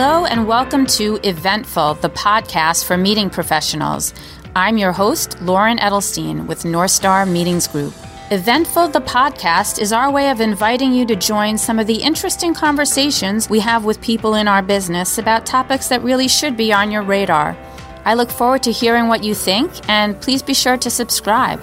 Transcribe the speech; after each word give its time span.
Hello, 0.00 0.26
and 0.26 0.46
welcome 0.46 0.86
to 0.86 1.18
Eventful, 1.24 1.94
the 1.94 2.10
podcast 2.10 2.84
for 2.84 2.96
meeting 2.96 3.28
professionals. 3.28 4.14
I'm 4.54 4.78
your 4.78 4.92
host, 4.92 5.42
Lauren 5.42 5.76
Edelstein 5.78 6.46
with 6.46 6.62
Northstar 6.62 7.28
Meetings 7.28 7.66
Group. 7.66 7.92
Eventful, 8.30 8.90
the 8.90 9.00
podcast, 9.00 9.80
is 9.80 9.92
our 9.92 10.08
way 10.08 10.30
of 10.30 10.40
inviting 10.40 10.92
you 10.92 11.04
to 11.06 11.16
join 11.16 11.58
some 11.58 11.80
of 11.80 11.88
the 11.88 11.96
interesting 11.96 12.54
conversations 12.54 13.50
we 13.50 13.58
have 13.58 13.84
with 13.84 14.00
people 14.00 14.36
in 14.36 14.46
our 14.46 14.62
business 14.62 15.18
about 15.18 15.44
topics 15.44 15.88
that 15.88 16.00
really 16.04 16.28
should 16.28 16.56
be 16.56 16.72
on 16.72 16.92
your 16.92 17.02
radar. 17.02 17.56
I 18.04 18.14
look 18.14 18.30
forward 18.30 18.62
to 18.62 18.70
hearing 18.70 19.08
what 19.08 19.24
you 19.24 19.34
think, 19.34 19.72
and 19.88 20.20
please 20.20 20.44
be 20.44 20.54
sure 20.54 20.76
to 20.76 20.90
subscribe. 20.90 21.60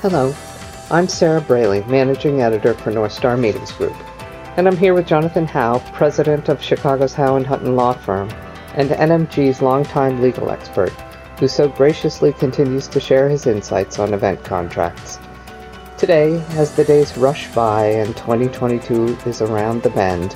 Hello, 0.00 0.34
I'm 0.90 1.06
Sarah 1.06 1.42
Braley, 1.42 1.84
Managing 1.84 2.42
Editor 2.42 2.74
for 2.74 2.90
Northstar 2.90 3.38
Meetings 3.38 3.70
Group, 3.70 3.94
and 4.56 4.66
I'm 4.66 4.76
here 4.76 4.94
with 4.94 5.06
Jonathan 5.06 5.46
Howe, 5.46 5.80
President 5.92 6.48
of 6.48 6.62
Chicago's 6.62 7.12
Howe 7.12 7.36
and 7.36 7.46
Hutton 7.46 7.76
Law 7.76 7.92
Firm, 7.92 8.30
and 8.74 8.88
NMG's 8.88 9.60
longtime 9.60 10.22
legal 10.22 10.50
expert, 10.50 10.92
who 11.38 11.46
so 11.46 11.68
graciously 11.68 12.32
continues 12.32 12.88
to 12.88 12.98
share 12.98 13.28
his 13.28 13.46
insights 13.46 13.98
on 13.98 14.14
event 14.14 14.42
contracts. 14.44 15.18
Today, 15.98 16.42
as 16.52 16.74
the 16.74 16.84
days 16.84 17.18
rush 17.18 17.52
by 17.54 17.84
and 17.84 18.16
2022 18.16 19.18
is 19.26 19.42
around 19.42 19.82
the 19.82 19.90
bend, 19.90 20.34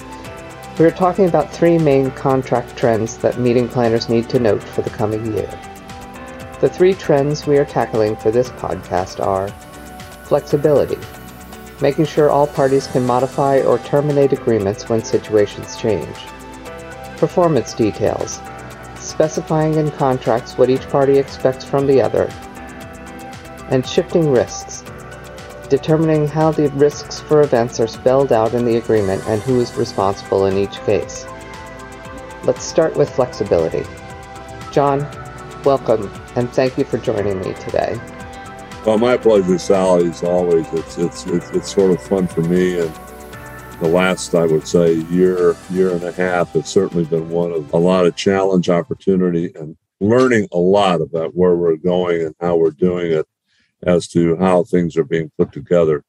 we 0.78 0.84
are 0.84 0.90
talking 0.90 1.26
about 1.26 1.50
three 1.50 1.78
main 1.78 2.10
contract 2.10 2.76
trends 2.76 3.16
that 3.18 3.40
meeting 3.40 3.68
planners 3.68 4.10
need 4.10 4.28
to 4.28 4.38
note 4.38 4.62
for 4.62 4.82
the 4.82 4.90
coming 4.90 5.32
year. 5.32 5.48
The 6.60 6.68
three 6.68 6.92
trends 6.92 7.46
we 7.46 7.56
are 7.56 7.64
tackling 7.64 8.16
for 8.16 8.30
this 8.30 8.50
podcast 8.50 9.24
are 9.24 9.48
flexibility, 10.24 10.98
making 11.80 12.04
sure 12.04 12.30
all 12.30 12.46
parties 12.46 12.86
can 12.86 13.06
modify 13.06 13.60
or 13.62 13.78
terminate 13.80 14.32
agreements 14.32 14.88
when 14.88 15.02
situations 15.02 15.76
change, 15.76 16.16
performance 17.16 17.72
details, 17.74 18.40
specifying 18.96 19.74
in 19.74 19.90
contracts 19.92 20.58
what 20.58 20.70
each 20.70 20.86
party 20.88 21.18
expects 21.18 21.64
from 21.64 21.86
the 21.86 22.00
other, 22.00 22.26
and 23.70 23.86
shifting 23.86 24.30
risks, 24.30 24.84
determining 25.68 26.26
how 26.26 26.50
the 26.50 26.68
risks 26.70 27.20
for 27.20 27.42
events 27.42 27.80
are 27.80 27.86
spelled 27.86 28.32
out 28.32 28.54
in 28.54 28.64
the 28.64 28.76
agreement 28.76 29.22
and 29.26 29.40
who 29.42 29.60
is 29.60 29.74
responsible 29.74 30.46
in 30.46 30.58
each 30.58 30.78
case. 30.80 31.24
Let's 32.44 32.64
start 32.64 32.96
with 32.96 33.08
flexibility. 33.08 33.84
John, 34.72 35.00
welcome 35.64 36.12
and 36.36 36.50
thank 36.52 36.76
you 36.76 36.84
for 36.84 36.98
joining 36.98 37.38
me 37.40 37.54
today. 37.54 37.98
Well, 38.86 38.96
my 38.96 39.18
pleasure, 39.18 39.58
Sally, 39.58 40.08
as 40.08 40.22
always. 40.22 40.66
It's, 40.72 40.96
it's, 40.96 41.26
it's, 41.26 41.50
it's 41.50 41.70
sort 41.70 41.90
of 41.90 42.02
fun 42.02 42.26
for 42.26 42.40
me 42.40 42.80
and 42.80 42.90
the 43.78 43.88
last, 43.88 44.34
I 44.34 44.46
would 44.46 44.66
say, 44.66 44.94
year, 45.10 45.54
year 45.70 45.90
and 45.90 46.02
a 46.02 46.12
half 46.12 46.52
has 46.52 46.66
certainly 46.66 47.04
been 47.04 47.28
one 47.28 47.52
of 47.52 47.72
a 47.74 47.76
lot 47.76 48.06
of 48.06 48.16
challenge, 48.16 48.70
opportunity, 48.70 49.52
and 49.54 49.76
learning 50.00 50.48
a 50.52 50.58
lot 50.58 51.02
about 51.02 51.36
where 51.36 51.56
we're 51.56 51.76
going 51.76 52.22
and 52.22 52.34
how 52.40 52.56
we're 52.56 52.70
doing 52.70 53.12
it 53.12 53.28
as 53.82 54.08
to 54.08 54.36
how 54.36 54.64
things 54.64 54.96
are 54.96 55.04
being 55.04 55.30
put 55.36 55.52
together. 55.52 56.02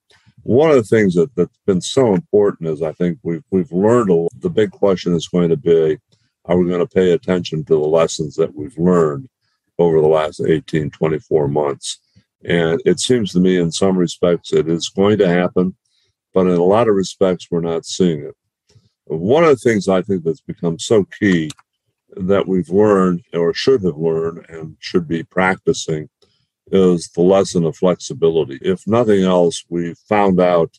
One 0.43 0.69
of 0.69 0.77
the 0.77 0.83
things 0.83 1.15
that, 1.15 1.35
that's 1.35 1.59
been 1.65 1.81
so 1.81 2.13
important 2.13 2.69
is 2.69 2.81
I 2.81 2.93
think 2.93 3.19
we've, 3.21 3.43
we've 3.51 3.71
learned 3.73 4.11
a, 4.11 4.27
the 4.39 4.49
big 4.49 4.71
question 4.71 5.13
is 5.13 5.27
going 5.27 5.49
to 5.49 5.57
be 5.57 5.97
are 6.45 6.57
we 6.57 6.69
going 6.69 6.79
to 6.79 6.87
pay 6.87 7.11
attention 7.11 7.65
to 7.65 7.73
the 7.73 7.79
lessons 7.79 8.35
that 8.35 8.55
we've 8.55 8.77
learned 8.77 9.29
over 9.77 10.01
the 10.01 10.07
last 10.07 10.41
18, 10.41 10.89
24 10.89 11.47
months? 11.49 11.99
And 12.43 12.81
it 12.85 12.99
seems 12.99 13.31
to 13.33 13.39
me, 13.39 13.57
in 13.57 13.71
some 13.71 13.97
respects, 13.97 14.51
it 14.51 14.67
is 14.67 14.89
going 14.89 15.17
to 15.19 15.27
happen 15.27 15.75
but 16.33 16.47
in 16.47 16.53
a 16.53 16.63
lot 16.63 16.87
of 16.87 16.95
respects, 16.95 17.47
we're 17.49 17.61
not 17.61 17.85
seeing 17.85 18.21
it. 18.21 18.35
One 19.05 19.43
of 19.43 19.49
the 19.49 19.55
things 19.57 19.87
I 19.87 20.01
think 20.01 20.23
that's 20.23 20.41
become 20.41 20.79
so 20.79 21.05
key 21.19 21.51
that 22.15 22.47
we've 22.47 22.69
learned 22.69 23.23
or 23.33 23.53
should 23.53 23.83
have 23.83 23.97
learned 23.97 24.45
and 24.49 24.77
should 24.79 25.07
be 25.07 25.23
practicing 25.23 26.09
is 26.71 27.09
the 27.09 27.21
lesson 27.21 27.65
of 27.65 27.75
flexibility. 27.75 28.59
If 28.61 28.87
nothing 28.87 29.23
else, 29.23 29.63
we 29.69 29.95
found 30.07 30.39
out 30.39 30.77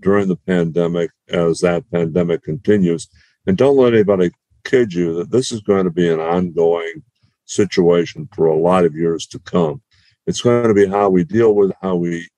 during 0.00 0.28
the 0.28 0.36
pandemic 0.36 1.10
as 1.28 1.60
that 1.60 1.88
pandemic 1.92 2.42
continues, 2.42 3.08
and 3.46 3.56
don't 3.56 3.76
let 3.76 3.94
anybody 3.94 4.30
kid 4.64 4.92
you 4.92 5.14
that 5.14 5.30
this 5.30 5.52
is 5.52 5.60
going 5.60 5.84
to 5.84 5.90
be 5.90 6.08
an 6.08 6.20
ongoing 6.20 7.02
situation 7.44 8.28
for 8.34 8.46
a 8.46 8.58
lot 8.58 8.84
of 8.84 8.94
years 8.94 9.26
to 9.26 9.38
come. 9.40 9.80
It's 10.28 10.42
going 10.42 10.68
to 10.68 10.74
be 10.74 10.86
how 10.86 11.08
we 11.08 11.24
deal 11.24 11.54
with 11.54 11.72
how 11.80 11.96
we 11.96 12.28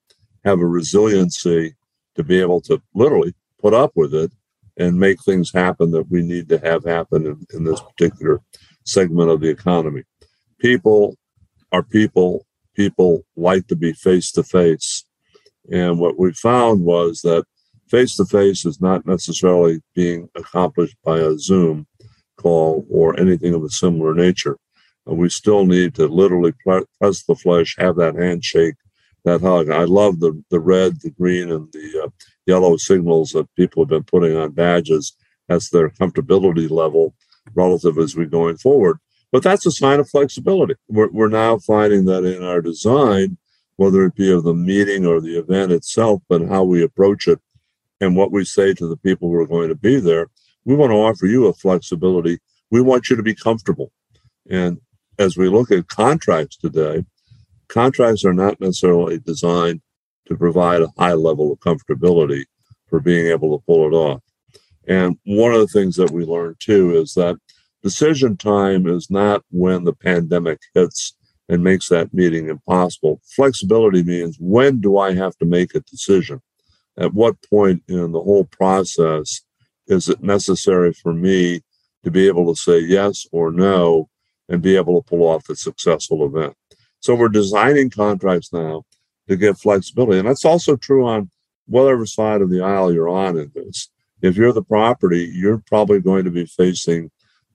have 0.45 0.61
a 0.61 0.65
resiliency 0.65 1.75
to 2.15 2.23
be 2.23 2.39
able 2.39 2.61
to 2.61 2.81
literally 2.93 3.35
put 3.59 3.73
up 3.73 3.91
with 3.95 4.15
it 4.15 4.31
and 4.77 4.97
make 4.97 5.21
things 5.21 5.51
happen 5.51 5.91
that 5.91 6.09
we 6.09 6.21
need 6.21 6.47
to 6.47 6.57
have 6.59 6.85
happen 6.85 7.25
in, 7.25 7.45
in 7.53 7.65
this 7.65 7.81
particular 7.81 8.39
segment 8.85 9.29
of 9.29 9.41
the 9.41 9.49
economy. 9.49 10.03
People 10.57 11.17
are 11.73 11.83
people. 11.83 12.45
People 12.77 13.25
like 13.35 13.67
to 13.67 13.75
be 13.75 13.91
face 13.91 14.31
to 14.31 14.43
face. 14.43 15.03
And 15.69 15.99
what 15.99 16.17
we 16.17 16.31
found 16.31 16.85
was 16.85 17.19
that 17.23 17.43
face 17.89 18.15
to 18.15 18.25
face 18.25 18.65
is 18.65 18.79
not 18.79 19.05
necessarily 19.05 19.81
being 19.93 20.29
accomplished 20.35 20.95
by 21.03 21.19
a 21.19 21.37
Zoom 21.37 21.85
call 22.37 22.85
or 22.89 23.19
anything 23.19 23.53
of 23.53 23.65
a 23.65 23.69
similar 23.69 24.13
nature. 24.13 24.57
We 25.05 25.29
still 25.29 25.65
need 25.65 25.95
to 25.95 26.07
literally 26.07 26.53
press 26.63 27.23
the 27.23 27.35
flesh, 27.35 27.75
have 27.79 27.95
that 27.97 28.15
handshake, 28.15 28.75
that 29.25 29.41
hug. 29.41 29.69
I 29.69 29.83
love 29.83 30.19
the 30.19 30.41
the 30.49 30.59
red, 30.59 31.01
the 31.01 31.09
green, 31.09 31.51
and 31.51 31.71
the 31.71 32.03
uh, 32.05 32.09
yellow 32.45 32.77
signals 32.77 33.31
that 33.31 33.53
people 33.55 33.83
have 33.83 33.89
been 33.89 34.03
putting 34.03 34.37
on 34.37 34.51
badges 34.51 35.15
as 35.49 35.69
their 35.69 35.89
comfortability 35.89 36.69
level 36.69 37.13
relative 37.53 37.97
as 37.97 38.15
we're 38.15 38.25
going 38.25 38.57
forward. 38.57 38.97
But 39.31 39.43
that's 39.43 39.65
a 39.65 39.71
sign 39.71 39.99
of 39.99 40.09
flexibility. 40.09 40.75
We're, 40.87 41.09
we're 41.09 41.29
now 41.29 41.57
finding 41.57 42.05
that 42.05 42.25
in 42.25 42.43
our 42.43 42.61
design, 42.61 43.37
whether 43.77 44.05
it 44.05 44.15
be 44.15 44.31
of 44.31 44.43
the 44.43 44.53
meeting 44.53 45.05
or 45.05 45.21
the 45.21 45.37
event 45.37 45.71
itself, 45.71 46.21
but 46.27 46.47
how 46.47 46.63
we 46.63 46.83
approach 46.83 47.27
it 47.27 47.39
and 48.01 48.15
what 48.15 48.31
we 48.31 48.43
say 48.43 48.73
to 48.73 48.87
the 48.87 48.97
people 48.97 49.29
who 49.29 49.35
are 49.35 49.47
going 49.47 49.69
to 49.69 49.75
be 49.75 49.99
there, 49.99 50.27
we 50.65 50.75
want 50.75 50.91
to 50.91 50.97
offer 50.97 51.25
you 51.25 51.47
a 51.47 51.53
flexibility. 51.53 52.39
We 52.69 52.81
want 52.81 53.09
you 53.09 53.15
to 53.15 53.23
be 53.23 53.35
comfortable. 53.35 53.91
And 54.49 54.79
as 55.19 55.37
we 55.37 55.49
look 55.49 55.71
at 55.71 55.87
contracts 55.87 56.57
today, 56.57 57.03
contracts 57.67 58.25
are 58.25 58.33
not 58.33 58.59
necessarily 58.59 59.19
designed 59.19 59.81
to 60.27 60.35
provide 60.35 60.81
a 60.81 60.91
high 60.97 61.13
level 61.13 61.51
of 61.51 61.59
comfortability 61.59 62.45
for 62.87 62.99
being 62.99 63.27
able 63.27 63.57
to 63.57 63.65
pull 63.65 63.87
it 63.87 63.95
off. 63.95 64.21
And 64.87 65.17
one 65.25 65.53
of 65.53 65.59
the 65.59 65.67
things 65.67 65.95
that 65.95 66.11
we 66.11 66.25
learned 66.25 66.57
too 66.59 66.95
is 66.95 67.13
that 67.13 67.37
decision 67.83 68.37
time 68.37 68.87
is 68.87 69.09
not 69.09 69.43
when 69.51 69.83
the 69.83 69.93
pandemic 69.93 70.59
hits 70.73 71.15
and 71.49 71.63
makes 71.63 71.89
that 71.89 72.13
meeting 72.13 72.49
impossible. 72.49 73.21
Flexibility 73.35 74.03
means 74.03 74.37
when 74.39 74.79
do 74.79 74.97
I 74.97 75.13
have 75.13 75.37
to 75.37 75.45
make 75.45 75.75
a 75.75 75.81
decision? 75.81 76.41
At 76.97 77.13
what 77.13 77.35
point 77.49 77.83
in 77.87 78.11
the 78.11 78.21
whole 78.21 78.45
process 78.45 79.41
is 79.87 80.07
it 80.09 80.23
necessary 80.23 80.93
for 80.93 81.13
me 81.13 81.61
to 82.03 82.11
be 82.11 82.27
able 82.27 82.53
to 82.53 82.59
say 82.59 82.79
yes 82.79 83.25
or 83.31 83.51
no 83.51 84.09
and 84.51 84.61
be 84.61 84.75
able 84.75 85.01
to 85.01 85.09
pull 85.09 85.23
off 85.23 85.49
a 85.49 85.55
successful 85.55 86.25
event? 86.25 86.55
So 86.99 87.15
we're 87.15 87.29
designing 87.29 87.89
contracts 87.89 88.53
now 88.53 88.83
to 89.27 89.35
give 89.35 89.59
flexibility. 89.59 90.19
And 90.19 90.27
that's 90.27 90.45
also 90.45 90.75
true 90.75 91.07
on 91.07 91.31
whatever 91.65 92.05
side 92.05 92.41
of 92.41 92.51
the 92.51 92.61
aisle 92.61 92.93
you're 92.93 93.09
on 93.09 93.37
in 93.37 93.51
this. 93.55 93.89
If 94.21 94.35
you're 94.35 94.53
the 94.53 94.61
property, 94.61 95.31
you're 95.33 95.63
probably 95.65 95.99
going 95.99 96.25
to 96.25 96.31
be 96.31 96.45
facing 96.45 97.09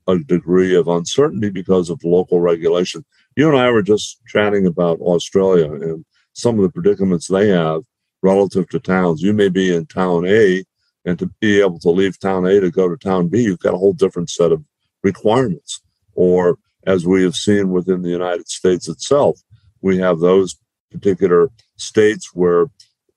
a 0.09 0.19
degree 0.19 0.75
of 0.75 0.89
uncertainty 0.89 1.51
because 1.51 1.91
of 1.91 2.03
local 2.03 2.41
regulation. 2.41 3.05
You 3.37 3.49
and 3.49 3.59
I 3.59 3.71
were 3.71 3.83
just 3.83 4.25
chatting 4.27 4.67
about 4.67 5.01
Australia 5.01 5.73
and 5.73 6.05
some 6.33 6.57
of 6.57 6.63
the 6.63 6.71
predicaments 6.71 7.29
they 7.29 7.49
have 7.49 7.83
relative 8.23 8.69
to 8.71 8.81
towns. 8.81 9.23
You 9.23 9.33
may 9.33 9.49
be 9.49 9.75
in 9.75 9.87
town 9.87 10.27
A, 10.27 10.65
and 11.05 11.19
to 11.19 11.31
be 11.41 11.61
able 11.61 11.79
to 11.81 11.91
leave 11.91 12.19
town 12.19 12.47
A 12.47 12.61
to 12.61 12.71
go 12.71 12.89
to 12.89 12.97
town 12.97 13.29
B, 13.29 13.43
you've 13.43 13.61
got 13.61 13.75
a 13.75 13.79
whole 13.79 13.93
different 13.93 14.31
set 14.31 14.51
of 14.51 14.65
requirements. 15.03 15.81
Or 16.15 16.59
as 16.87 17.07
we 17.07 17.23
have 17.23 17.35
seen 17.35 17.71
within 17.71 18.03
the 18.03 18.11
United 18.11 18.49
States 18.49 18.89
itself. 18.89 19.41
We 19.83 19.99
have 19.99 20.21
those 20.21 20.57
particular 20.91 21.51
states 21.77 22.31
where 22.33 22.67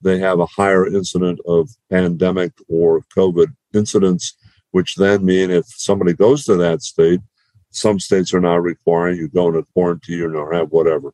they 0.01 0.19
have 0.19 0.39
a 0.39 0.45
higher 0.45 0.87
incident 0.87 1.39
of 1.45 1.69
pandemic 1.89 2.51
or 2.67 3.01
COVID 3.15 3.53
incidents, 3.73 4.35
which 4.71 4.95
then 4.95 5.25
mean 5.25 5.51
if 5.51 5.65
somebody 5.67 6.13
goes 6.13 6.45
to 6.45 6.55
that 6.57 6.81
state, 6.81 7.21
some 7.71 7.99
states 7.99 8.33
are 8.33 8.39
now 8.39 8.57
requiring 8.57 9.17
you 9.17 9.27
go 9.27 9.47
into 9.47 9.63
quarantine 9.73 10.35
or 10.35 10.53
have 10.53 10.71
whatever. 10.71 11.13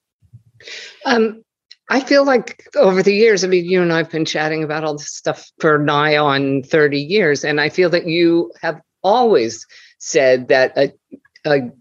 Um, 1.05 1.43
I 1.89 1.99
feel 1.99 2.25
like 2.25 2.67
over 2.75 3.03
the 3.03 3.13
years, 3.13 3.43
I 3.43 3.47
mean, 3.47 3.65
you 3.65 3.81
and 3.81 3.93
I've 3.93 4.09
been 4.09 4.25
chatting 4.25 4.63
about 4.63 4.83
all 4.83 4.93
this 4.93 5.13
stuff 5.13 5.51
for 5.59 5.77
nigh 5.77 6.17
on 6.17 6.63
30 6.63 6.99
years, 6.99 7.43
and 7.43 7.61
I 7.61 7.69
feel 7.69 7.89
that 7.91 8.07
you 8.07 8.51
have 8.61 8.81
always 9.03 9.67
said 9.99 10.47
that 10.47 10.75
a, 10.77 10.93
a 11.45 11.71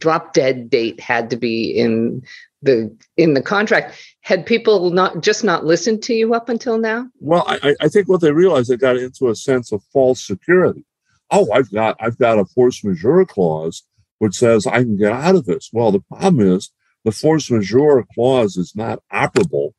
drop 0.00 0.32
dead 0.32 0.68
date 0.68 0.98
had 0.98 1.30
to 1.30 1.36
be 1.36 1.70
in 1.70 2.22
the 2.62 2.94
in 3.16 3.34
the 3.34 3.42
contract 3.42 3.94
had 4.22 4.44
people 4.44 4.90
not 4.90 5.22
just 5.22 5.44
not 5.44 5.64
listened 5.64 6.02
to 6.02 6.14
you 6.14 6.34
up 6.34 6.48
until 6.48 6.76
now 6.76 7.06
well 7.20 7.44
i, 7.46 7.74
I 7.80 7.88
think 7.88 8.08
what 8.08 8.20
they 8.20 8.32
realized 8.32 8.68
they 8.68 8.76
got 8.76 8.96
into 8.96 9.28
a 9.28 9.34
sense 9.34 9.72
of 9.72 9.82
false 9.92 10.26
security 10.26 10.84
oh, 11.30 11.50
I've 11.52 11.70
got 11.70 11.96
I've 12.00 12.18
got 12.18 12.38
a 12.38 12.44
force 12.44 12.84
majeure 12.84 13.24
clause 13.24 13.82
which 14.18 14.34
says 14.34 14.66
I 14.66 14.82
can 14.82 14.98
get 14.98 15.12
out 15.12 15.34
of 15.34 15.46
this. 15.46 15.70
Well, 15.72 15.92
the 15.92 16.00
problem 16.00 16.46
is 16.46 16.70
the 17.04 17.12
force 17.12 17.50
majeure 17.50 18.06
clause 18.14 18.56
is 18.58 18.76
not 18.76 19.02
operable 19.10 19.72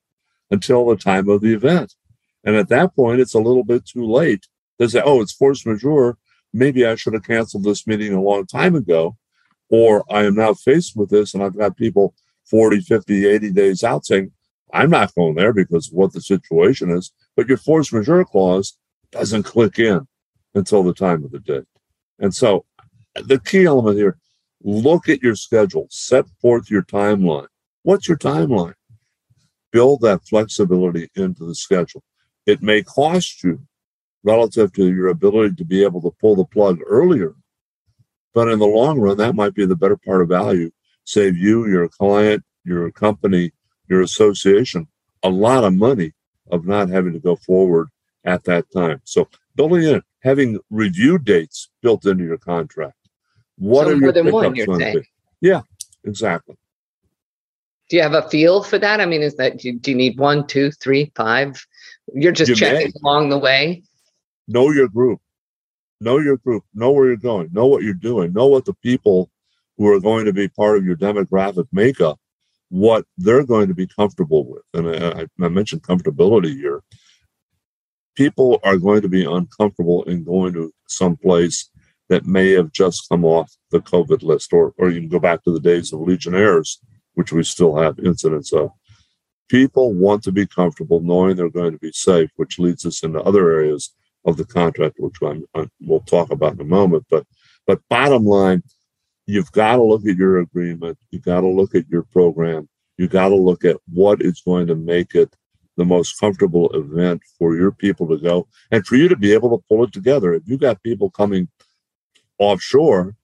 until 0.49 0.87
the 0.87 0.95
time 0.95 1.29
of 1.29 1.41
the 1.41 1.53
event. 1.53 1.93
And 2.43 2.55
at 2.55 2.69
that 2.69 2.95
point, 2.95 3.21
it's 3.21 3.35
a 3.35 3.39
little 3.39 3.63
bit 3.63 3.85
too 3.85 4.03
late 4.03 4.47
to 4.79 4.89
say, 4.89 5.01
oh, 5.05 5.21
it's 5.21 5.31
force 5.31 5.63
majeure. 5.65 6.17
Maybe 6.53 6.85
I 6.85 6.95
should 6.95 7.13
have 7.13 7.23
canceled 7.23 7.63
this 7.63 7.85
meeting 7.85 8.13
a 8.13 8.21
long 8.21 8.47
time 8.47 8.73
ago. 8.73 9.15
Or 9.71 10.03
I 10.11 10.25
am 10.25 10.35
now 10.35 10.53
faced 10.53 10.95
with 10.95 11.09
this 11.09 11.33
and 11.33 11.41
I've 11.41 11.57
got 11.57 11.77
people 11.77 12.13
40, 12.45 12.81
50, 12.81 13.25
80 13.25 13.51
days 13.51 13.83
out 13.83 14.05
saying, 14.05 14.31
I'm 14.73 14.89
not 14.89 15.15
going 15.15 15.35
there 15.35 15.53
because 15.53 15.87
of 15.87 15.93
what 15.93 16.13
the 16.13 16.21
situation 16.21 16.91
is. 16.91 17.11
But 17.35 17.47
your 17.47 17.57
force 17.57 17.91
majeure 17.91 18.25
clause 18.25 18.77
doesn't 19.11 19.43
click 19.43 19.79
in 19.79 20.07
until 20.53 20.83
the 20.83 20.93
time 20.93 21.23
of 21.23 21.31
the 21.31 21.39
date. 21.39 21.63
And 22.19 22.35
so 22.35 22.65
the 23.15 23.39
key 23.39 23.65
element 23.65 23.97
here 23.97 24.17
look 24.63 25.09
at 25.09 25.23
your 25.23 25.35
schedule, 25.35 25.87
set 25.89 26.25
forth 26.41 26.69
your 26.69 26.83
timeline. 26.83 27.47
What's 27.83 28.07
your 28.07 28.17
timeline? 28.17 28.75
Build 29.71 30.01
that 30.01 30.27
flexibility 30.27 31.09
into 31.15 31.45
the 31.45 31.55
schedule. 31.55 32.03
It 32.45 32.61
may 32.61 32.83
cost 32.83 33.43
you 33.43 33.61
relative 34.23 34.73
to 34.73 34.93
your 34.93 35.07
ability 35.07 35.55
to 35.55 35.65
be 35.65 35.83
able 35.83 36.01
to 36.01 36.15
pull 36.19 36.35
the 36.35 36.45
plug 36.45 36.79
earlier, 36.85 37.33
but 38.33 38.47
in 38.47 38.59
the 38.59 38.65
long 38.65 38.99
run, 38.99 39.17
that 39.17 39.35
might 39.35 39.53
be 39.53 39.65
the 39.65 39.75
better 39.75 39.97
part 39.97 40.21
of 40.21 40.29
value. 40.29 40.71
Save 41.03 41.37
you, 41.37 41.67
your 41.67 41.87
client, 41.87 42.43
your 42.63 42.91
company, 42.91 43.51
your 43.87 44.01
association 44.01 44.87
a 45.23 45.29
lot 45.29 45.63
of 45.63 45.73
money 45.73 46.13
of 46.51 46.65
not 46.65 46.89
having 46.89 47.13
to 47.13 47.19
go 47.19 47.35
forward 47.35 47.89
at 48.25 48.43
that 48.45 48.65
time. 48.71 49.01
So 49.03 49.27
building 49.55 49.83
in, 49.83 50.01
having 50.21 50.59
review 50.69 51.17
dates 51.17 51.69
built 51.81 52.05
into 52.05 52.23
your 52.23 52.37
contract. 52.37 52.95
What 53.57 53.85
so 53.85 53.93
are 53.93 53.97
more 53.97 54.11
than 54.11 54.31
one, 54.31 54.55
you're 54.55 54.77
saying? 54.77 55.03
Yeah, 55.39 55.61
exactly. 56.03 56.55
Do 57.89 57.97
you 57.97 58.03
have 58.03 58.13
a 58.13 58.27
feel 58.29 58.63
for 58.63 58.79
that? 58.79 59.01
I 59.01 59.05
mean, 59.05 59.21
is 59.21 59.35
that 59.35 59.59
do 59.59 59.79
you 59.83 59.95
need 59.95 60.17
one, 60.17 60.47
two, 60.47 60.71
three, 60.71 61.11
five? 61.15 61.65
You're 62.13 62.31
just 62.31 62.49
you 62.49 62.55
checking 62.55 62.87
may. 62.87 62.99
along 63.03 63.29
the 63.29 63.37
way. 63.37 63.83
Know 64.47 64.71
your 64.71 64.87
group. 64.87 65.19
Know 66.01 66.17
your 66.17 66.37
group. 66.37 66.63
Know 66.73 66.91
where 66.91 67.07
you're 67.07 67.15
going. 67.15 67.49
Know 67.53 67.67
what 67.67 67.83
you're 67.83 67.93
doing. 67.93 68.33
Know 68.33 68.47
what 68.47 68.65
the 68.65 68.73
people 68.73 69.31
who 69.77 69.87
are 69.87 70.01
going 70.01 70.25
to 70.25 70.33
be 70.33 70.49
part 70.49 70.77
of 70.77 70.85
your 70.85 70.97
demographic 70.97 71.67
makeup, 71.71 72.19
what 72.67 73.05
they're 73.17 73.45
going 73.45 73.69
to 73.69 73.73
be 73.73 73.87
comfortable 73.87 74.45
with. 74.45 74.63
And 74.73 74.89
I, 74.89 75.27
I 75.43 75.47
mentioned 75.47 75.83
comfortability 75.83 76.53
here 76.57 76.83
people 78.15 78.59
are 78.63 78.77
going 78.77 79.01
to 79.01 79.09
be 79.09 79.25
uncomfortable 79.25 80.03
in 80.03 80.23
going 80.23 80.53
to 80.53 80.73
some 80.87 81.15
place 81.15 81.69
that 82.09 82.25
may 82.25 82.51
have 82.51 82.71
just 82.71 83.07
come 83.09 83.23
off 83.23 83.51
the 83.71 83.79
COVID 83.79 84.21
list, 84.21 84.51
or, 84.51 84.73
or 84.77 84.89
you 84.89 84.99
can 84.99 85.09
go 85.09 85.19
back 85.19 85.43
to 85.43 85.51
the 85.51 85.59
days 85.59 85.93
of 85.93 86.01
Legionnaires, 86.01 86.79
which 87.13 87.31
we 87.31 87.43
still 87.43 87.75
have 87.77 87.99
incidents 87.99 88.51
of. 88.51 88.71
People 89.49 89.93
want 89.93 90.23
to 90.23 90.31
be 90.31 90.45
comfortable 90.45 91.01
knowing 91.01 91.35
they're 91.35 91.49
going 91.49 91.71
to 91.71 91.79
be 91.79 91.91
safe, 91.93 92.29
which 92.35 92.59
leads 92.59 92.85
us 92.85 93.03
into 93.03 93.21
other 93.21 93.51
areas 93.51 93.93
of 94.25 94.37
the 94.37 94.45
contract, 94.45 94.95
which 94.99 95.15
I'm, 95.21 95.45
I'm, 95.55 95.71
we'll 95.81 96.01
talk 96.01 96.31
about 96.31 96.53
in 96.53 96.61
a 96.61 96.65
moment. 96.65 97.05
But, 97.09 97.25
but 97.65 97.81
bottom 97.89 98.25
line, 98.25 98.63
you've 99.25 99.51
got 99.51 99.77
to 99.77 99.83
look 99.83 100.05
at 100.05 100.17
your 100.17 100.39
agreement. 100.39 100.97
You've 101.09 101.23
got 101.23 101.41
to 101.41 101.47
look 101.47 101.75
at 101.75 101.89
your 101.89 102.03
program. 102.03 102.69
You've 102.97 103.11
got 103.11 103.29
to 103.29 103.35
look 103.35 103.65
at 103.65 103.77
what 103.91 104.21
is 104.21 104.41
going 104.41 104.67
to 104.67 104.75
make 104.75 105.15
it 105.15 105.35
the 105.77 105.85
most 105.85 106.19
comfortable 106.19 106.69
event 106.71 107.21
for 107.39 107.55
your 107.55 107.71
people 107.71 108.07
to 108.07 108.17
go 108.17 108.47
and 108.71 108.85
for 108.85 108.95
you 108.95 109.07
to 109.07 109.15
be 109.15 109.33
able 109.33 109.57
to 109.57 109.63
pull 109.67 109.83
it 109.83 109.93
together. 109.93 110.33
If 110.33 110.43
you've 110.45 110.59
got 110.59 110.83
people 110.83 111.09
coming 111.09 111.47
offshore 112.37 113.15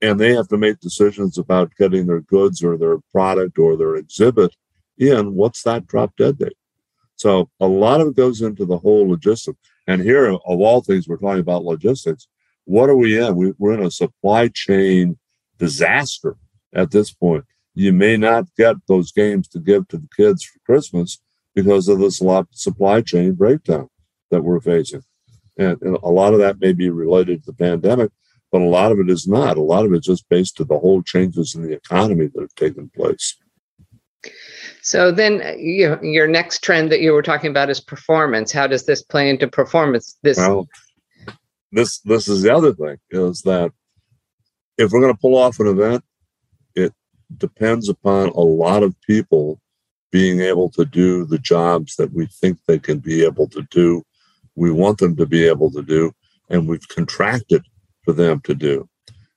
and 0.00 0.18
they 0.18 0.34
have 0.34 0.48
to 0.48 0.56
make 0.56 0.80
decisions 0.80 1.38
about 1.38 1.74
getting 1.78 2.06
their 2.06 2.22
goods 2.22 2.62
or 2.62 2.76
their 2.76 2.98
product 3.12 3.58
or 3.58 3.76
their 3.76 3.96
exhibit 3.96 4.54
in, 4.98 5.34
what's 5.34 5.62
that 5.62 5.86
drop 5.86 6.16
dead 6.16 6.38
date? 6.38 6.56
So 7.16 7.50
a 7.60 7.66
lot 7.66 8.00
of 8.00 8.08
it 8.08 8.16
goes 8.16 8.42
into 8.42 8.64
the 8.66 8.78
whole 8.78 9.08
logistics. 9.08 9.58
And 9.86 10.02
here, 10.02 10.26
of 10.26 10.40
all 10.44 10.80
things, 10.80 11.06
we're 11.06 11.18
talking 11.18 11.40
about 11.40 11.64
logistics. 11.64 12.26
What 12.64 12.90
are 12.90 12.96
we 12.96 13.20
in? 13.20 13.36
We, 13.36 13.52
we're 13.58 13.74
in 13.74 13.84
a 13.84 13.90
supply 13.90 14.48
chain 14.48 15.18
disaster 15.58 16.36
at 16.74 16.90
this 16.90 17.12
point. 17.12 17.44
You 17.74 17.92
may 17.92 18.16
not 18.16 18.46
get 18.56 18.76
those 18.88 19.12
games 19.12 19.48
to 19.48 19.60
give 19.60 19.86
to 19.88 19.98
the 19.98 20.08
kids 20.16 20.44
for 20.44 20.58
Christmas 20.64 21.20
because 21.54 21.88
of 21.88 21.98
this 21.98 22.20
supply 22.52 23.00
chain 23.02 23.34
breakdown 23.34 23.88
that 24.30 24.42
we're 24.42 24.60
facing. 24.60 25.02
And, 25.58 25.80
and, 25.80 25.96
a 26.02 26.08
lot 26.08 26.34
of 26.34 26.40
that 26.40 26.60
may 26.60 26.72
be 26.72 26.90
related 26.90 27.44
to 27.44 27.52
the 27.52 27.56
pandemic, 27.56 28.10
but 28.52 28.60
a 28.60 28.64
lot 28.64 28.92
of 28.92 28.98
it 28.98 29.08
is 29.08 29.26
not. 29.26 29.56
A 29.56 29.62
lot 29.62 29.86
of 29.86 29.92
it's 29.92 30.06
just 30.06 30.28
based 30.28 30.56
to 30.56 30.64
the 30.64 30.78
whole 30.78 31.02
changes 31.02 31.54
in 31.54 31.62
the 31.62 31.72
economy 31.72 32.26
that 32.26 32.40
have 32.40 32.54
taken 32.54 32.90
place. 32.94 33.36
So 34.82 35.10
then 35.10 35.42
uh, 35.42 35.54
you 35.58 35.98
your 36.02 36.28
next 36.28 36.62
trend 36.62 36.92
that 36.92 37.00
you 37.00 37.12
were 37.12 37.22
talking 37.22 37.50
about 37.50 37.70
is 37.70 37.80
performance. 37.80 38.52
How 38.52 38.66
does 38.66 38.86
this 38.86 39.02
play 39.02 39.28
into 39.28 39.48
performance? 39.48 40.16
This 40.22 40.36
well, 40.38 40.68
this 41.72 41.98
this 42.00 42.28
is 42.28 42.42
the 42.42 42.54
other 42.54 42.72
thing 42.72 42.96
is 43.10 43.42
that 43.42 43.72
if 44.78 44.92
we're 44.92 45.00
going 45.00 45.12
to 45.12 45.20
pull 45.20 45.36
off 45.36 45.58
an 45.60 45.66
event, 45.66 46.04
it 46.74 46.92
depends 47.36 47.88
upon 47.88 48.28
a 48.28 48.40
lot 48.40 48.82
of 48.82 48.94
people 49.02 49.60
being 50.12 50.40
able 50.40 50.70
to 50.70 50.84
do 50.84 51.24
the 51.24 51.38
jobs 51.38 51.96
that 51.96 52.12
we 52.12 52.26
think 52.26 52.58
they 52.66 52.78
can 52.78 52.98
be 52.98 53.24
able 53.24 53.48
to 53.48 53.62
do, 53.70 54.02
we 54.54 54.70
want 54.70 54.98
them 54.98 55.16
to 55.16 55.26
be 55.26 55.46
able 55.46 55.70
to 55.70 55.82
do, 55.82 56.12
and 56.48 56.68
we've 56.68 56.88
contracted 56.88 57.62
for 58.04 58.12
them 58.12 58.40
to 58.40 58.54
do. 58.54 58.88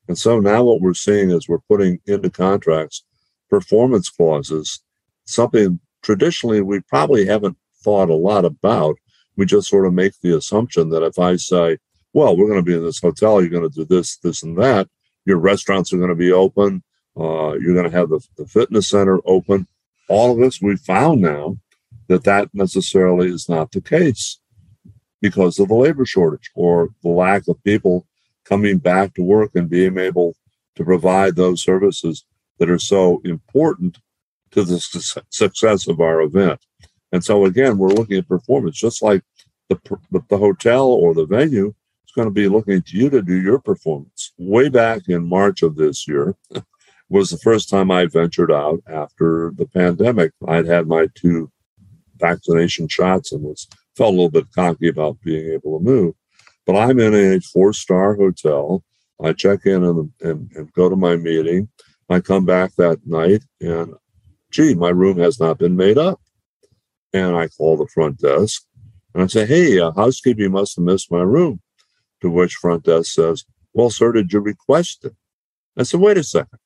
And 0.07 0.18
so 0.18 0.39
now 0.39 0.63
what 0.63 0.81
we're 0.81 0.94
seeing 0.94 1.31
is 1.31 1.47
we're 1.47 1.59
putting 1.68 2.00
into 2.06 2.30
contracts 2.30 3.03
performance 3.49 4.09
clauses, 4.09 4.81
something 5.25 5.79
traditionally 6.01 6.61
we 6.61 6.81
probably 6.81 7.25
haven't 7.25 7.57
thought 7.83 8.09
a 8.09 8.15
lot 8.15 8.45
about. 8.45 8.95
We 9.35 9.45
just 9.45 9.69
sort 9.69 9.85
of 9.85 9.93
make 9.93 10.13
the 10.21 10.35
assumption 10.37 10.89
that 10.89 11.03
if 11.03 11.17
I 11.17 11.35
say, 11.37 11.77
well, 12.13 12.35
we're 12.35 12.47
going 12.47 12.59
to 12.59 12.63
be 12.63 12.75
in 12.75 12.83
this 12.83 12.99
hotel, 12.99 13.41
you're 13.41 13.49
going 13.49 13.69
to 13.69 13.75
do 13.75 13.85
this, 13.85 14.17
this, 14.17 14.43
and 14.43 14.57
that, 14.57 14.89
your 15.25 15.37
restaurants 15.37 15.93
are 15.93 15.97
going 15.97 16.09
to 16.09 16.15
be 16.15 16.31
open, 16.31 16.83
uh, 17.17 17.53
you're 17.53 17.73
going 17.73 17.89
to 17.89 17.97
have 17.97 18.09
the, 18.09 18.19
the 18.37 18.45
fitness 18.45 18.89
center 18.89 19.19
open. 19.25 19.68
All 20.07 20.31
of 20.31 20.45
us, 20.45 20.61
we 20.61 20.75
found 20.75 21.21
now 21.21 21.57
that 22.07 22.23
that 22.23 22.49
necessarily 22.53 23.29
is 23.29 23.47
not 23.47 23.71
the 23.71 23.81
case 23.81 24.39
because 25.21 25.59
of 25.59 25.68
the 25.68 25.75
labor 25.75 26.06
shortage 26.06 26.49
or 26.56 26.89
the 27.03 27.09
lack 27.09 27.47
of 27.47 27.63
people 27.63 28.07
coming 28.45 28.77
back 28.77 29.13
to 29.13 29.21
work 29.21 29.51
and 29.53 29.69
being 29.69 29.97
able 29.97 30.35
to 30.75 30.83
provide 30.83 31.35
those 31.35 31.61
services 31.61 32.25
that 32.59 32.69
are 32.69 32.80
so 32.80 33.21
important 33.25 33.99
to 34.51 34.63
the 34.63 34.80
su- 34.80 35.21
success 35.30 35.87
of 35.87 35.99
our 35.99 36.21
event. 36.21 36.59
And 37.11 37.23
so, 37.23 37.45
again, 37.45 37.78
we're 37.78 37.89
looking 37.89 38.18
at 38.18 38.28
performance, 38.28 38.78
just 38.78 39.01
like 39.01 39.23
the, 39.69 39.80
the 40.30 40.37
hotel 40.37 40.87
or 40.87 41.13
the 41.13 41.25
venue 41.25 41.73
is 42.06 42.11
going 42.16 42.28
to 42.28 42.33
be 42.33 42.47
looking 42.47 42.81
to 42.81 42.97
you 42.97 43.09
to 43.09 43.21
do 43.21 43.39
your 43.42 43.59
performance. 43.59 44.33
Way 44.37 44.69
back 44.69 45.04
in 45.07 45.28
March 45.28 45.63
of 45.63 45.75
this 45.75 46.07
year, 46.07 46.35
was 47.09 47.31
the 47.31 47.37
first 47.39 47.69
time 47.69 47.89
I 47.89 48.06
ventured 48.06 48.51
out 48.51 48.81
after 48.87 49.51
the 49.56 49.66
pandemic. 49.66 50.31
I'd 50.47 50.68
had 50.68 50.87
my 50.87 51.07
two 51.16 51.51
vaccination 52.18 52.87
shots 52.87 53.31
and 53.31 53.42
was 53.42 53.68
felt 53.95 54.13
a 54.13 54.16
little 54.16 54.30
bit 54.30 54.51
cocky 54.54 54.89
about 54.89 55.19
being 55.21 55.51
able 55.51 55.80
to 55.80 55.83
move. 55.83 56.16
But 56.66 56.75
I'm 56.75 56.99
in 56.99 57.16
a 57.16 57.39
four 57.39 57.73
star 57.73 58.16
hotel. 58.16 58.83
I 59.21 59.33
check 59.33 59.66
in 59.66 59.83
and, 59.83 60.11
and, 60.21 60.51
and 60.56 60.73
go 60.73 60.87
to 60.87 60.95
my 60.95 61.16
meeting. 61.16 61.68
I 62.09 62.19
come 62.19 62.45
back 62.45 62.71
that 62.78 62.99
night 63.06 63.44
and, 63.61 63.94
gee, 64.51 64.73
my 64.73 64.89
room 64.89 65.18
has 65.19 65.39
not 65.39 65.59
been 65.59 65.75
made 65.75 65.97
up. 65.97 66.19
And 67.13 67.35
I 67.35 67.47
call 67.47 67.78
the 67.78 67.87
front 67.87 68.19
desk 68.19 68.63
and 69.13 69.23
I 69.23 69.28
say, 69.28 69.45
hey, 69.45 69.80
uh, 69.80 69.92
housekeeping 69.92 70.51
must 70.51 70.75
have 70.75 70.85
missed 70.85 71.11
my 71.11 71.21
room. 71.21 71.61
To 72.21 72.30
which 72.30 72.56
front 72.56 72.83
desk 72.83 73.13
says, 73.13 73.45
well, 73.73 73.89
sir, 73.89 74.11
did 74.11 74.33
you 74.33 74.39
request 74.39 75.06
it? 75.06 75.16
I 75.78 75.83
said, 75.83 76.01
wait 76.01 76.18
a 76.18 76.23
second 76.23 76.59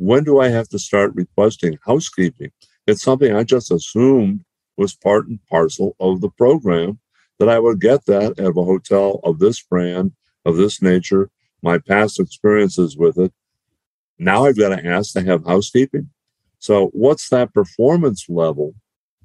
when 0.00 0.24
do 0.24 0.40
I 0.40 0.48
have 0.48 0.68
to 0.70 0.78
start 0.78 1.14
requesting 1.14 1.78
housekeeping? 1.84 2.50
It's 2.86 3.02
something 3.02 3.36
I 3.36 3.44
just 3.44 3.70
assumed 3.70 4.42
was 4.78 4.96
part 4.96 5.28
and 5.28 5.38
parcel 5.50 5.94
of 6.00 6.22
the 6.22 6.30
program 6.30 6.98
that 7.38 7.50
I 7.50 7.58
would 7.58 7.82
get 7.82 8.06
that 8.06 8.38
at 8.38 8.46
a 8.46 8.52
hotel 8.52 9.20
of 9.24 9.40
this 9.40 9.62
brand, 9.62 10.12
of 10.46 10.56
this 10.56 10.80
nature, 10.80 11.28
my 11.62 11.76
past 11.76 12.18
experiences 12.18 12.96
with 12.96 13.18
it. 13.18 13.30
Now 14.20 14.44
I've 14.44 14.58
got 14.58 14.76
to 14.76 14.86
ask 14.86 15.14
to 15.14 15.22
have 15.22 15.46
housekeeping. 15.46 16.10
So, 16.58 16.88
what's 16.92 17.30
that 17.30 17.54
performance 17.54 18.26
level 18.28 18.74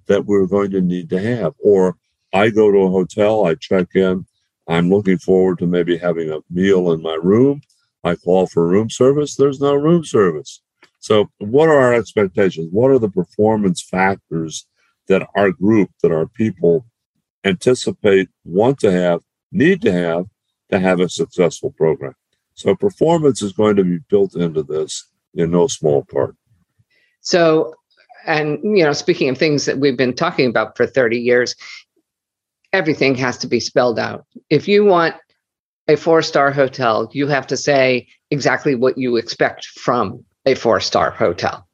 that 0.07 0.25
we're 0.25 0.47
going 0.47 0.71
to 0.71 0.81
need 0.81 1.09
to 1.09 1.21
have? 1.21 1.53
Or 1.59 1.97
I 2.33 2.49
go 2.49 2.71
to 2.71 2.79
a 2.79 2.89
hotel, 2.89 3.45
I 3.45 3.55
check 3.55 3.89
in, 3.93 4.25
I'm 4.67 4.89
looking 4.89 5.17
forward 5.17 5.59
to 5.59 5.67
maybe 5.67 5.97
having 5.97 6.31
a 6.31 6.39
meal 6.49 6.91
in 6.91 7.01
my 7.01 7.17
room. 7.21 7.61
I 8.03 8.15
call 8.15 8.47
for 8.47 8.67
room 8.67 8.89
service, 8.89 9.35
there's 9.35 9.59
no 9.59 9.75
room 9.75 10.05
service. 10.05 10.61
So, 10.99 11.29
what 11.39 11.69
are 11.69 11.79
our 11.79 11.93
expectations? 11.93 12.69
What 12.71 12.89
are 12.89 12.99
the 12.99 13.09
performance 13.09 13.81
factors 13.81 14.65
that 15.07 15.27
our 15.35 15.51
group, 15.51 15.91
that 16.01 16.11
our 16.11 16.27
people 16.27 16.85
anticipate, 17.43 18.29
want 18.43 18.79
to 18.79 18.91
have, 18.91 19.21
need 19.51 19.81
to 19.83 19.91
have, 19.91 20.25
to 20.71 20.79
have 20.79 20.99
a 20.99 21.09
successful 21.09 21.71
program. 21.71 22.15
So 22.55 22.73
performance 22.73 23.41
is 23.41 23.51
going 23.51 23.75
to 23.75 23.83
be 23.83 23.99
built 24.09 24.35
into 24.35 24.63
this 24.63 25.05
in 25.33 25.51
no 25.51 25.67
small 25.67 26.05
part. 26.05 26.35
So, 27.21 27.75
and 28.25 28.59
you 28.63 28.83
know, 28.83 28.93
speaking 28.93 29.29
of 29.29 29.37
things 29.37 29.65
that 29.65 29.77
we've 29.77 29.97
been 29.97 30.15
talking 30.15 30.49
about 30.49 30.75
for 30.77 30.87
30 30.87 31.19
years, 31.19 31.55
everything 32.73 33.13
has 33.15 33.37
to 33.39 33.47
be 33.47 33.59
spelled 33.59 33.99
out. 33.99 34.25
If 34.49 34.67
you 34.67 34.85
want 34.85 35.15
a 35.87 35.97
four 35.97 36.21
star 36.21 36.51
hotel, 36.51 37.09
you 37.13 37.27
have 37.27 37.45
to 37.47 37.57
say 37.57 38.07
exactly 38.31 38.73
what 38.73 38.97
you 38.97 39.17
expect 39.17 39.65
from 39.65 40.23
a 40.45 40.55
four 40.55 40.79
star 40.79 41.11
hotel. 41.11 41.67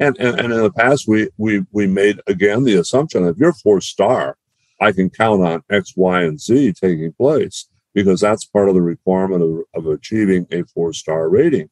And, 0.00 0.16
and, 0.18 0.40
and 0.40 0.52
in 0.52 0.62
the 0.62 0.72
past, 0.72 1.06
we, 1.06 1.28
we, 1.38 1.64
we 1.70 1.86
made 1.86 2.20
again 2.26 2.64
the 2.64 2.74
assumption 2.74 3.24
if 3.26 3.36
you're 3.36 3.52
four 3.52 3.80
star, 3.80 4.36
I 4.80 4.90
can 4.90 5.08
count 5.08 5.42
on 5.44 5.62
X, 5.70 5.92
Y, 5.96 6.22
and 6.22 6.40
Z 6.40 6.72
taking 6.72 7.12
place 7.12 7.68
because 7.94 8.20
that's 8.20 8.44
part 8.44 8.68
of 8.68 8.74
the 8.74 8.82
requirement 8.82 9.42
of, 9.42 9.86
of 9.86 9.92
achieving 9.92 10.46
a 10.50 10.64
four 10.64 10.92
star 10.92 11.28
rating. 11.28 11.70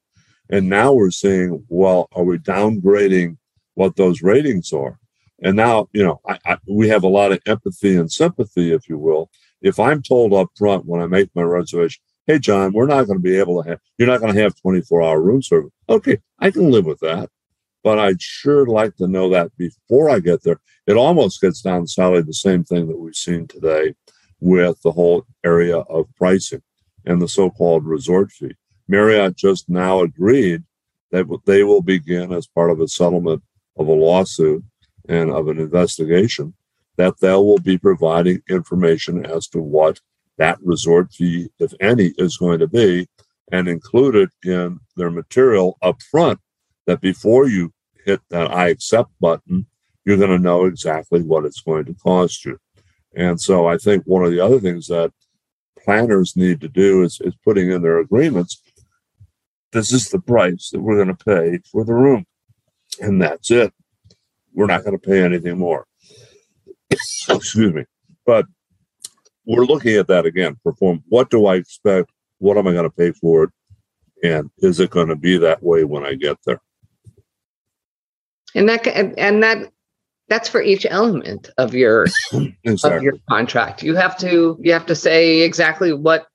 And 0.49 0.69
now 0.69 0.93
we're 0.93 1.11
seeing, 1.11 1.65
well, 1.69 2.09
are 2.13 2.25
we 2.25 2.39
downgrading 2.39 3.39
what 3.75 3.97
those 3.97 4.23
ratings 4.23 4.73
are? 4.73 4.99
And 5.43 5.57
now, 5.57 5.89
you 5.93 6.05
know, 6.05 6.21
I, 6.29 6.39
I, 6.47 6.59
we 6.69 6.89
have 6.89 7.03
a 7.03 7.09
lot 7.09 7.33
of 7.33 7.41
empathy 7.47 7.97
and 7.97 8.11
sympathy, 8.11 8.73
if 8.73 8.89
you 8.89 8.99
will. 8.99 9.31
If 9.61 9.81
I'm 9.81 10.03
told 10.03 10.33
up 10.33 10.49
front 10.57 10.87
when 10.87 11.01
I 11.01 11.07
make 11.07 11.31
my 11.35 11.43
reservation, 11.43 12.03
hey, 12.27 12.39
John, 12.39 12.73
we're 12.73 12.87
not 12.87 13.07
going 13.07 13.19
to 13.19 13.23
be 13.23 13.39
able 13.39 13.63
to 13.63 13.71
have, 13.71 13.81
you're 13.99 14.09
not 14.09 14.21
going 14.21 14.35
to 14.35 14.41
have 14.41 14.61
24 14.61 15.03
hour 15.03 15.21
room 15.21 15.43
service. 15.43 15.73
Okay, 15.89 16.19
I 16.39 16.51
can 16.51 16.71
live 16.71 16.87
with 16.87 17.01
that. 17.01 17.29
But 17.83 17.99
I'd 17.99 18.23
sure 18.23 18.67
like 18.67 18.95
to 18.97 19.09
know 19.09 19.29
that 19.31 19.57
before 19.57 20.09
I 20.09 20.21
get 20.21 20.45
there. 20.45 20.61
It 20.87 20.97
almost 20.97 21.41
gets 21.41 21.63
down, 21.63 21.89
Sally, 21.89 22.23
the 22.23 22.33
same 22.33 22.63
thing 22.63 22.87
that 22.87 22.99
we've 22.99 23.17
seen 23.17 23.49
today 23.49 23.95
with 24.43 24.83
the 24.83 24.91
whole 24.91 25.25
area 25.45 25.79
of 25.79 26.13
pricing 26.17 26.63
and 27.07 27.23
the 27.23 27.29
so 27.29 27.49
called 27.49 27.87
resort 27.87 28.33
fee. 28.33 28.55
Marriott 28.89 29.37
just 29.37 29.69
now 29.69 30.01
agreed 30.01 30.63
that 31.13 31.27
they 31.47 31.63
will 31.63 31.83
begin 31.83 32.33
as 32.33 32.47
part 32.49 32.71
of 32.71 32.81
a 32.81 32.89
settlement 32.89 33.43
of 33.77 33.87
a 33.87 33.93
lawsuit 33.93 34.65
and 35.09 35.31
of 35.31 35.49
an 35.49 35.59
investigation 35.59 36.55
that 36.97 37.15
they 37.21 37.33
will 37.33 37.59
be 37.59 37.79
providing 37.79 38.43
information 38.49 39.25
as 39.25 39.47
to 39.49 39.61
what 39.61 40.01
that 40.39 40.59
resort 40.63 41.13
fee, 41.13 41.49
if 41.59 41.73
any, 41.81 42.13
is 42.19 42.37
going 42.37 42.59
to 42.59 42.67
be, 42.67 43.07
and 43.53 43.69
included 43.69 44.29
in 44.45 44.79
their 44.97 45.11
material 45.11 45.79
up 45.83 46.01
front 46.11 46.39
that 46.87 47.01
before 47.01 47.49
you 47.49 47.73
hit 48.05 48.21
that 48.31 48.51
I 48.51 48.69
accept 48.69 49.11
button, 49.21 49.67
you're 50.05 50.17
going 50.17 50.31
to 50.31 50.39
know 50.39 50.65
exactly 50.65 51.23
what 51.23 51.45
it's 51.45 51.61
going 51.61 51.85
to 51.85 51.95
cost 51.95 52.45
you. 52.45 52.59
And 53.15 53.41
so 53.41 53.67
I 53.67 53.77
think 53.77 54.05
one 54.05 54.25
of 54.25 54.31
the 54.31 54.41
other 54.41 54.61
things 54.61 54.87
that 54.89 55.13
planners 55.79 56.37
need 56.37 56.61
to 56.61 56.69
do 56.69 57.03
is, 57.03 57.21
is 57.23 57.35
putting 57.45 57.71
in 57.71 57.83
their 57.83 57.99
agreements 57.99 58.63
this 59.73 59.93
is 59.93 60.11
the 60.11 60.21
price 60.21 60.71
that 60.71 60.81
we're 60.81 61.03
going 61.03 61.17
to 61.17 61.25
pay 61.25 61.59
for 61.71 61.85
the 61.85 61.95
room. 61.95 62.27
And 63.01 63.21
that's 63.21 63.51
it. 63.51 63.73
We're 64.55 64.67
not 64.67 64.85
going 64.85 64.99
to 64.99 65.09
pay 65.09 65.23
anything 65.23 65.59
more. 65.59 65.87
Excuse 66.91 67.73
me. 67.73 67.85
But 68.27 68.47
we're 69.47 69.65
looking 69.65 69.97
at 69.97 70.09
that 70.09 70.27
again. 70.27 70.57
Perform. 70.63 71.03
What 71.09 71.31
do 71.31 71.47
I 71.47 71.57
expect? 71.57 72.11
What 72.39 72.59
am 72.59 72.69
I 72.69 72.73
going 72.73 72.85
to 72.85 72.91
pay 72.91 73.13
for 73.13 73.45
it? 73.45 73.51
And 74.23 74.51
is 74.59 74.79
it 74.79 74.91
going 74.91 75.09
to 75.09 75.17
be 75.17 75.39
that 75.39 75.63
way 75.63 75.85
when 75.85 76.05
I 76.05 76.15
get 76.15 76.37
there? 76.45 76.61
And 78.55 78.69
that 78.69 78.87
and 78.87 79.43
that 79.43 79.73
that's 80.29 80.49
for 80.49 80.63
each 80.63 80.87
element 80.89 81.51
of 81.59 81.75
your 81.75 82.07
exactly. 82.35 82.57
of 82.97 83.03
your 83.03 83.15
contract. 83.29 83.83
You 83.83 83.95
have 83.97 84.17
to 84.19 84.59
you 84.61 84.73
have 84.73 84.87
to 84.87 84.95
say 84.95 85.41
exactly 85.41 85.93
what 85.93 86.27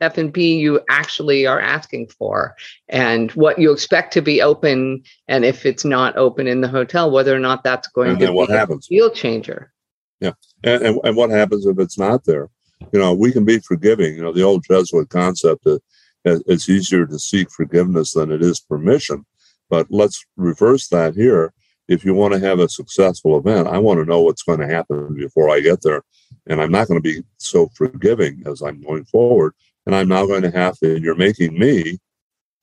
F 0.00 0.18
and 0.18 0.32
B 0.32 0.56
you 0.56 0.80
actually 0.88 1.46
are 1.46 1.60
asking 1.60 2.08
for, 2.08 2.54
and 2.88 3.30
what 3.32 3.58
you 3.58 3.72
expect 3.72 4.12
to 4.14 4.22
be 4.22 4.42
open, 4.42 5.02
and 5.28 5.44
if 5.44 5.64
it's 5.64 5.84
not 5.84 6.16
open 6.16 6.46
in 6.46 6.60
the 6.60 6.68
hotel, 6.68 7.10
whether 7.10 7.34
or 7.34 7.38
not 7.38 7.64
that's 7.64 7.88
going 7.88 8.10
and 8.10 8.18
to 8.20 8.32
what 8.32 8.48
be 8.48 8.54
happens? 8.54 8.86
a 8.86 8.94
deal 8.94 9.10
changer. 9.10 9.72
Yeah, 10.20 10.32
and, 10.62 10.82
and 10.82 11.00
and 11.04 11.16
what 11.16 11.30
happens 11.30 11.66
if 11.66 11.78
it's 11.78 11.98
not 11.98 12.24
there? 12.24 12.50
You 12.92 12.98
know, 12.98 13.14
we 13.14 13.32
can 13.32 13.44
be 13.44 13.60
forgiving. 13.60 14.14
You 14.14 14.22
know, 14.22 14.32
the 14.32 14.42
old 14.42 14.64
Jesuit 14.68 15.08
concept 15.08 15.64
that 15.64 15.80
it's 16.24 16.68
easier 16.68 17.06
to 17.06 17.18
seek 17.18 17.50
forgiveness 17.50 18.12
than 18.12 18.32
it 18.32 18.42
is 18.42 18.60
permission. 18.60 19.24
But 19.70 19.86
let's 19.90 20.24
reverse 20.36 20.88
that 20.88 21.14
here. 21.14 21.52
If 21.88 22.04
you 22.04 22.14
want 22.14 22.34
to 22.34 22.40
have 22.40 22.58
a 22.58 22.68
successful 22.68 23.38
event, 23.38 23.68
I 23.68 23.78
want 23.78 24.00
to 24.00 24.06
know 24.06 24.22
what's 24.22 24.42
going 24.42 24.60
to 24.60 24.66
happen 24.66 25.14
before 25.14 25.50
I 25.50 25.60
get 25.60 25.82
there. 25.82 26.02
And 26.46 26.60
I'm 26.60 26.70
not 26.70 26.88
going 26.88 27.02
to 27.02 27.02
be 27.02 27.22
so 27.38 27.68
forgiving 27.74 28.42
as 28.46 28.62
I'm 28.62 28.82
going 28.82 29.04
forward. 29.04 29.54
And 29.86 29.94
I'm 29.94 30.08
now 30.08 30.26
going 30.26 30.42
to 30.42 30.50
have 30.50 30.78
to, 30.78 31.00
you're 31.00 31.14
making 31.14 31.58
me, 31.58 31.98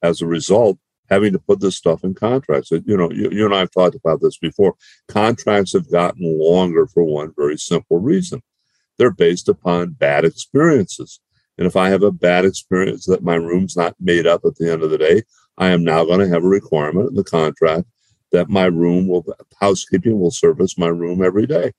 as 0.01 0.21
a 0.21 0.25
result, 0.25 0.79
having 1.09 1.33
to 1.33 1.39
put 1.39 1.59
this 1.59 1.75
stuff 1.75 2.03
in 2.03 2.15
contracts. 2.15 2.71
You 2.71 2.97
know, 2.97 3.11
you, 3.11 3.29
you 3.31 3.45
and 3.45 3.53
I 3.53 3.59
have 3.59 3.71
talked 3.71 3.95
about 3.95 4.21
this 4.21 4.37
before. 4.37 4.75
Contracts 5.07 5.73
have 5.73 5.91
gotten 5.91 6.39
longer 6.39 6.87
for 6.87 7.03
one 7.03 7.33
very 7.35 7.57
simple 7.57 7.99
reason 7.99 8.41
they're 9.01 9.09
based 9.09 9.49
upon 9.49 9.93
bad 9.93 10.23
experiences. 10.25 11.19
And 11.57 11.65
if 11.65 11.75
I 11.75 11.89
have 11.89 12.03
a 12.03 12.11
bad 12.11 12.45
experience 12.45 13.07
that 13.07 13.23
my 13.23 13.33
room's 13.33 13.75
not 13.75 13.95
made 13.99 14.27
up 14.27 14.41
at 14.45 14.57
the 14.57 14.71
end 14.71 14.83
of 14.83 14.91
the 14.91 14.97
day, 14.99 15.23
I 15.57 15.69
am 15.69 15.83
now 15.83 16.05
going 16.05 16.19
to 16.19 16.27
have 16.27 16.43
a 16.43 16.47
requirement 16.47 17.09
in 17.09 17.15
the 17.15 17.23
contract 17.23 17.87
that 18.31 18.49
my 18.49 18.65
room 18.65 19.07
will, 19.07 19.25
housekeeping 19.59 20.19
will 20.19 20.31
service 20.31 20.77
my 20.77 20.87
room 20.87 21.23
every 21.23 21.45
day. 21.45 21.71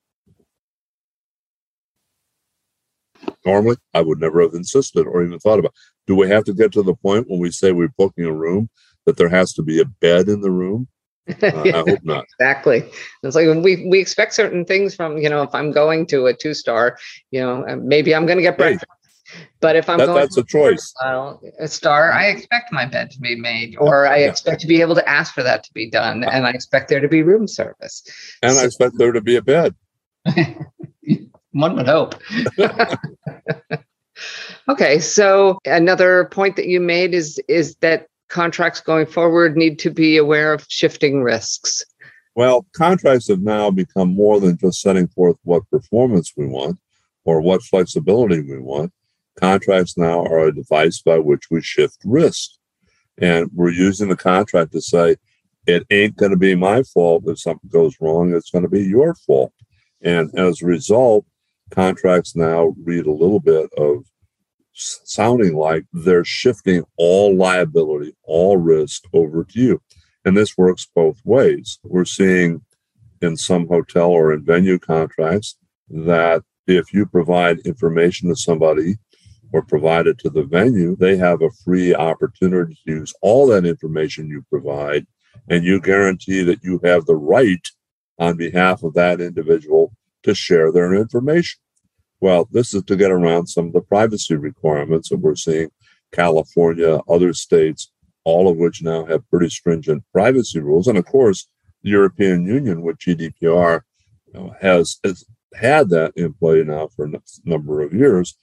Normally, 3.44 3.76
I 3.94 4.00
would 4.00 4.20
never 4.20 4.40
have 4.42 4.54
insisted 4.54 5.06
or 5.06 5.24
even 5.24 5.38
thought 5.38 5.58
about. 5.58 5.74
Do 6.06 6.14
we 6.14 6.28
have 6.28 6.44
to 6.44 6.54
get 6.54 6.72
to 6.72 6.82
the 6.82 6.94
point 6.94 7.28
when 7.28 7.40
we 7.40 7.50
say 7.50 7.72
we're 7.72 7.88
booking 7.96 8.24
a 8.24 8.32
room 8.32 8.68
that 9.06 9.16
there 9.16 9.28
has 9.28 9.52
to 9.54 9.62
be 9.62 9.80
a 9.80 9.84
bed 9.84 10.28
in 10.28 10.40
the 10.40 10.50
room? 10.50 10.88
Uh, 11.42 11.62
I 11.66 11.80
hope 11.80 12.00
not. 12.02 12.24
Exactly. 12.40 12.90
It's 13.22 13.36
like 13.36 13.46
we 13.62 13.86
we 13.86 14.00
expect 14.00 14.34
certain 14.34 14.64
things 14.64 14.94
from 14.94 15.18
you 15.18 15.28
know 15.28 15.42
if 15.42 15.54
I'm 15.54 15.70
going 15.70 16.06
to 16.06 16.26
a 16.26 16.34
two 16.34 16.52
star, 16.52 16.98
you 17.30 17.40
know 17.40 17.64
maybe 17.80 18.14
I'm 18.14 18.26
going 18.26 18.38
to 18.38 18.42
get 18.42 18.58
breakfast. 18.58 18.84
Hey, 18.90 19.01
but 19.60 19.76
if 19.76 19.88
I'm 19.88 19.98
that, 19.98 20.06
going 20.06 20.20
that's 20.20 20.36
a 20.36 20.44
choice. 20.44 20.94
a 21.58 21.68
star, 21.68 22.12
I 22.12 22.26
expect 22.26 22.72
my 22.72 22.86
bed 22.86 23.10
to 23.12 23.20
be 23.20 23.36
made, 23.36 23.76
or 23.78 24.06
I 24.06 24.18
yeah. 24.18 24.28
expect 24.28 24.60
to 24.62 24.66
be 24.66 24.80
able 24.80 24.94
to 24.94 25.08
ask 25.08 25.34
for 25.34 25.42
that 25.42 25.64
to 25.64 25.72
be 25.72 25.90
done, 25.90 26.24
uh-huh. 26.24 26.32
and 26.34 26.46
I 26.46 26.50
expect 26.50 26.88
there 26.88 27.00
to 27.00 27.08
be 27.08 27.22
room 27.22 27.46
service. 27.46 28.02
And 28.42 28.52
so, 28.52 28.60
I 28.60 28.64
expect 28.64 28.98
there 28.98 29.12
to 29.12 29.20
be 29.20 29.36
a 29.36 29.42
bed. 29.42 29.74
one 31.52 31.76
would 31.76 31.86
hope. 31.86 32.14
okay, 34.68 34.98
so 34.98 35.58
another 35.64 36.26
point 36.26 36.56
that 36.56 36.66
you 36.66 36.80
made 36.80 37.14
is 37.14 37.40
is 37.48 37.76
that 37.76 38.06
contracts 38.28 38.80
going 38.80 39.06
forward 39.06 39.56
need 39.56 39.78
to 39.78 39.90
be 39.90 40.16
aware 40.16 40.52
of 40.52 40.66
shifting 40.68 41.22
risks? 41.22 41.84
Well, 42.34 42.66
contracts 42.74 43.28
have 43.28 43.42
now 43.42 43.70
become 43.70 44.14
more 44.14 44.40
than 44.40 44.56
just 44.56 44.80
setting 44.80 45.06
forth 45.08 45.36
what 45.44 45.68
performance 45.70 46.32
we 46.36 46.46
want 46.46 46.78
or 47.24 47.42
what 47.42 47.62
flexibility 47.62 48.40
we 48.40 48.58
want. 48.58 48.90
Contracts 49.38 49.96
now 49.96 50.24
are 50.24 50.46
a 50.46 50.54
device 50.54 51.00
by 51.00 51.18
which 51.18 51.50
we 51.50 51.62
shift 51.62 51.98
risk. 52.04 52.50
And 53.18 53.50
we're 53.54 53.70
using 53.70 54.08
the 54.08 54.16
contract 54.16 54.72
to 54.72 54.80
say, 54.80 55.16
it 55.66 55.86
ain't 55.90 56.16
going 56.16 56.32
to 56.32 56.36
be 56.36 56.54
my 56.54 56.82
fault 56.82 57.24
if 57.26 57.38
something 57.38 57.70
goes 57.70 57.96
wrong, 58.00 58.34
it's 58.34 58.50
going 58.50 58.62
to 58.62 58.68
be 58.68 58.82
your 58.82 59.14
fault. 59.14 59.52
And 60.02 60.30
as 60.36 60.60
a 60.60 60.66
result, 60.66 61.24
contracts 61.70 62.34
now 62.34 62.74
read 62.82 63.06
a 63.06 63.12
little 63.12 63.40
bit 63.40 63.70
of 63.78 64.04
sounding 64.72 65.54
like 65.54 65.84
they're 65.92 66.24
shifting 66.24 66.84
all 66.96 67.36
liability, 67.36 68.14
all 68.24 68.56
risk 68.56 69.04
over 69.12 69.44
to 69.44 69.60
you. 69.60 69.82
And 70.24 70.36
this 70.36 70.56
works 70.56 70.88
both 70.94 71.20
ways. 71.24 71.78
We're 71.84 72.04
seeing 72.04 72.62
in 73.20 73.36
some 73.36 73.68
hotel 73.68 74.10
or 74.10 74.32
in 74.32 74.44
venue 74.44 74.78
contracts 74.78 75.56
that 75.90 76.42
if 76.66 76.92
you 76.92 77.06
provide 77.06 77.58
information 77.60 78.28
to 78.28 78.36
somebody 78.36 78.96
or 79.52 79.62
provide 79.62 80.06
it 80.06 80.18
to 80.18 80.30
the 80.30 80.44
venue, 80.44 80.96
they 80.96 81.16
have 81.16 81.42
a 81.42 81.50
free 81.64 81.94
opportunity 81.94 82.74
to 82.86 82.92
use 82.92 83.14
all 83.20 83.46
that 83.48 83.66
information 83.66 84.28
you 84.28 84.44
provide. 84.48 85.06
And 85.48 85.64
you 85.64 85.80
guarantee 85.80 86.42
that 86.42 86.62
you 86.62 86.80
have 86.84 87.06
the 87.06 87.16
right 87.16 87.66
on 88.18 88.36
behalf 88.36 88.82
of 88.82 88.94
that 88.94 89.20
individual 89.20 89.92
to 90.22 90.34
share 90.34 90.70
their 90.72 90.94
information. 90.94 91.60
Well, 92.20 92.48
this 92.52 92.72
is 92.72 92.84
to 92.84 92.96
get 92.96 93.10
around 93.10 93.48
some 93.48 93.66
of 93.66 93.72
the 93.72 93.80
privacy 93.80 94.36
requirements 94.36 95.08
that 95.08 95.18
we're 95.18 95.34
seeing 95.34 95.70
California, 96.12 97.00
other 97.08 97.32
states, 97.32 97.90
all 98.24 98.48
of 98.48 98.56
which 98.56 98.82
now 98.82 99.04
have 99.06 99.28
pretty 99.28 99.48
stringent 99.48 100.04
privacy 100.12 100.60
rules. 100.60 100.86
And 100.86 100.96
of 100.96 101.06
course, 101.06 101.48
the 101.82 101.90
European 101.90 102.46
Union 102.46 102.82
with 102.82 102.98
GDPR 102.98 103.80
you 104.32 104.34
know, 104.34 104.54
has, 104.60 104.98
has 105.02 105.24
had 105.54 105.88
that 105.90 106.12
in 106.16 106.32
play 106.34 106.62
now 106.62 106.88
for 106.94 107.06
a 107.06 107.12
number 107.44 107.82
of 107.82 107.92
years. 107.92 108.36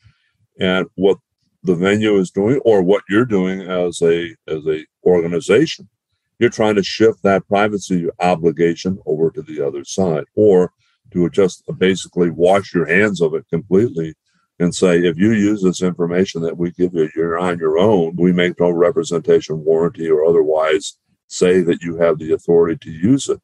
And 0.59 0.87
what 0.95 1.17
the 1.63 1.75
venue 1.75 2.17
is 2.17 2.31
doing, 2.31 2.59
or 2.65 2.81
what 2.81 3.03
you're 3.09 3.25
doing 3.25 3.61
as 3.61 4.01
a 4.01 4.35
as 4.47 4.65
a 4.67 4.85
organization, 5.05 5.89
you're 6.37 6.49
trying 6.49 6.75
to 6.75 6.83
shift 6.83 7.23
that 7.23 7.47
privacy 7.47 8.07
obligation 8.19 8.99
over 9.05 9.29
to 9.31 9.41
the 9.41 9.65
other 9.65 9.83
side, 9.83 10.25
or 10.35 10.71
to 11.11 11.29
just 11.29 11.63
basically 11.77 12.29
wash 12.29 12.73
your 12.73 12.85
hands 12.85 13.21
of 13.21 13.33
it 13.33 13.45
completely 13.49 14.13
and 14.59 14.75
say, 14.75 14.99
if 14.99 15.17
you 15.17 15.31
use 15.31 15.63
this 15.63 15.81
information 15.81 16.41
that 16.41 16.57
we 16.57 16.71
give 16.71 16.93
you, 16.93 17.09
you're 17.15 17.39
on 17.39 17.57
your 17.59 17.77
own. 17.77 18.15
We 18.17 18.33
make 18.33 18.59
no 18.59 18.69
representation, 18.69 19.63
warranty, 19.63 20.09
or 20.09 20.25
otherwise 20.25 20.97
say 21.27 21.61
that 21.61 21.81
you 21.81 21.95
have 21.97 22.19
the 22.19 22.33
authority 22.33 22.77
to 22.81 22.91
use 22.91 23.29
it. 23.29 23.39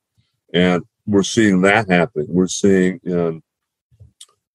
And 0.54 0.84
we're 1.06 1.24
seeing 1.24 1.62
that 1.62 1.90
happening. 1.90 2.28
We're 2.30 2.48
seeing 2.48 3.00
in 3.04 3.42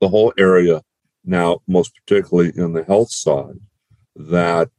the 0.00 0.08
whole 0.08 0.34
area 0.36 0.82
now, 1.24 1.60
most 1.66 1.92
particularly 1.94 2.52
in 2.56 2.72
the 2.72 2.84
health 2.84 3.10
side, 3.10 3.58
that 4.16 4.70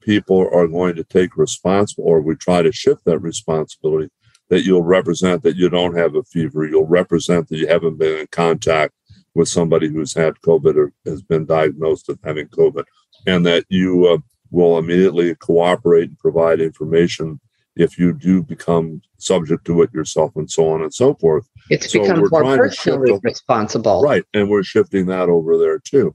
people 0.00 0.48
are 0.52 0.66
going 0.66 0.96
to 0.96 1.04
take 1.04 1.36
responsible, 1.36 2.04
or 2.04 2.20
we 2.20 2.36
try 2.36 2.62
to 2.62 2.72
shift 2.72 3.04
that 3.04 3.18
responsibility 3.18 4.10
that 4.48 4.64
you'll 4.64 4.82
represent 4.82 5.42
that 5.42 5.56
you 5.56 5.68
don't 5.68 5.96
have 5.96 6.14
a 6.14 6.22
fever. 6.22 6.66
You'll 6.66 6.86
represent 6.86 7.48
that 7.48 7.58
you 7.58 7.66
haven't 7.66 7.98
been 7.98 8.20
in 8.20 8.26
contact 8.28 8.94
with 9.34 9.48
somebody 9.48 9.88
who's 9.88 10.14
had 10.14 10.40
COVID 10.40 10.74
or 10.74 10.92
has 11.04 11.22
been 11.22 11.44
diagnosed 11.44 12.08
with 12.08 12.18
having 12.24 12.48
COVID, 12.48 12.84
and 13.26 13.44
that 13.46 13.64
you 13.68 14.06
uh, 14.06 14.18
will 14.50 14.78
immediately 14.78 15.34
cooperate 15.34 16.08
and 16.08 16.18
provide 16.18 16.60
information 16.60 17.38
if 17.78 17.96
you 17.96 18.12
do 18.12 18.42
become 18.42 19.00
subject 19.18 19.64
to 19.64 19.82
it 19.82 19.94
yourself 19.94 20.32
and 20.34 20.50
so 20.50 20.68
on 20.68 20.82
and 20.82 20.92
so 20.92 21.14
forth. 21.14 21.48
It's 21.70 21.92
so 21.92 22.02
become 22.02 22.18
more 22.18 22.56
personally 22.56 23.18
responsible. 23.22 24.02
Right. 24.02 24.24
And 24.34 24.50
we're 24.50 24.64
shifting 24.64 25.06
that 25.06 25.28
over 25.28 25.56
there 25.56 25.78
too. 25.78 26.14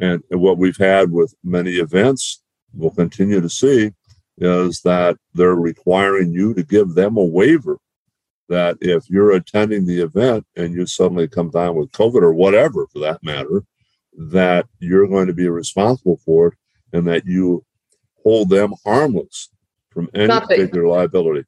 And 0.00 0.22
what 0.30 0.58
we've 0.58 0.76
had 0.76 1.12
with 1.12 1.32
many 1.44 1.74
events, 1.74 2.42
we'll 2.72 2.90
continue 2.90 3.40
to 3.40 3.48
see, 3.48 3.92
is 4.38 4.80
that 4.80 5.16
they're 5.34 5.54
requiring 5.54 6.32
you 6.32 6.52
to 6.54 6.64
give 6.64 6.94
them 6.94 7.16
a 7.16 7.24
waiver 7.24 7.78
that 8.48 8.76
if 8.80 9.08
you're 9.08 9.32
attending 9.32 9.86
the 9.86 10.00
event 10.00 10.44
and 10.56 10.74
you 10.74 10.84
suddenly 10.84 11.28
come 11.28 11.50
down 11.50 11.76
with 11.76 11.92
COVID 11.92 12.22
or 12.22 12.34
whatever 12.34 12.86
for 12.88 12.98
that 12.98 13.22
matter, 13.22 13.62
that 14.18 14.66
you're 14.80 15.06
going 15.06 15.28
to 15.28 15.32
be 15.32 15.48
responsible 15.48 16.20
for 16.24 16.48
it 16.48 16.54
and 16.92 17.06
that 17.06 17.24
you 17.24 17.64
hold 18.22 18.50
them 18.50 18.74
harmless 18.84 19.48
from 19.94 20.08
any 20.14 20.26
not 20.26 20.48
particular 20.48 20.82
that, 20.82 20.88
liability. 20.88 21.46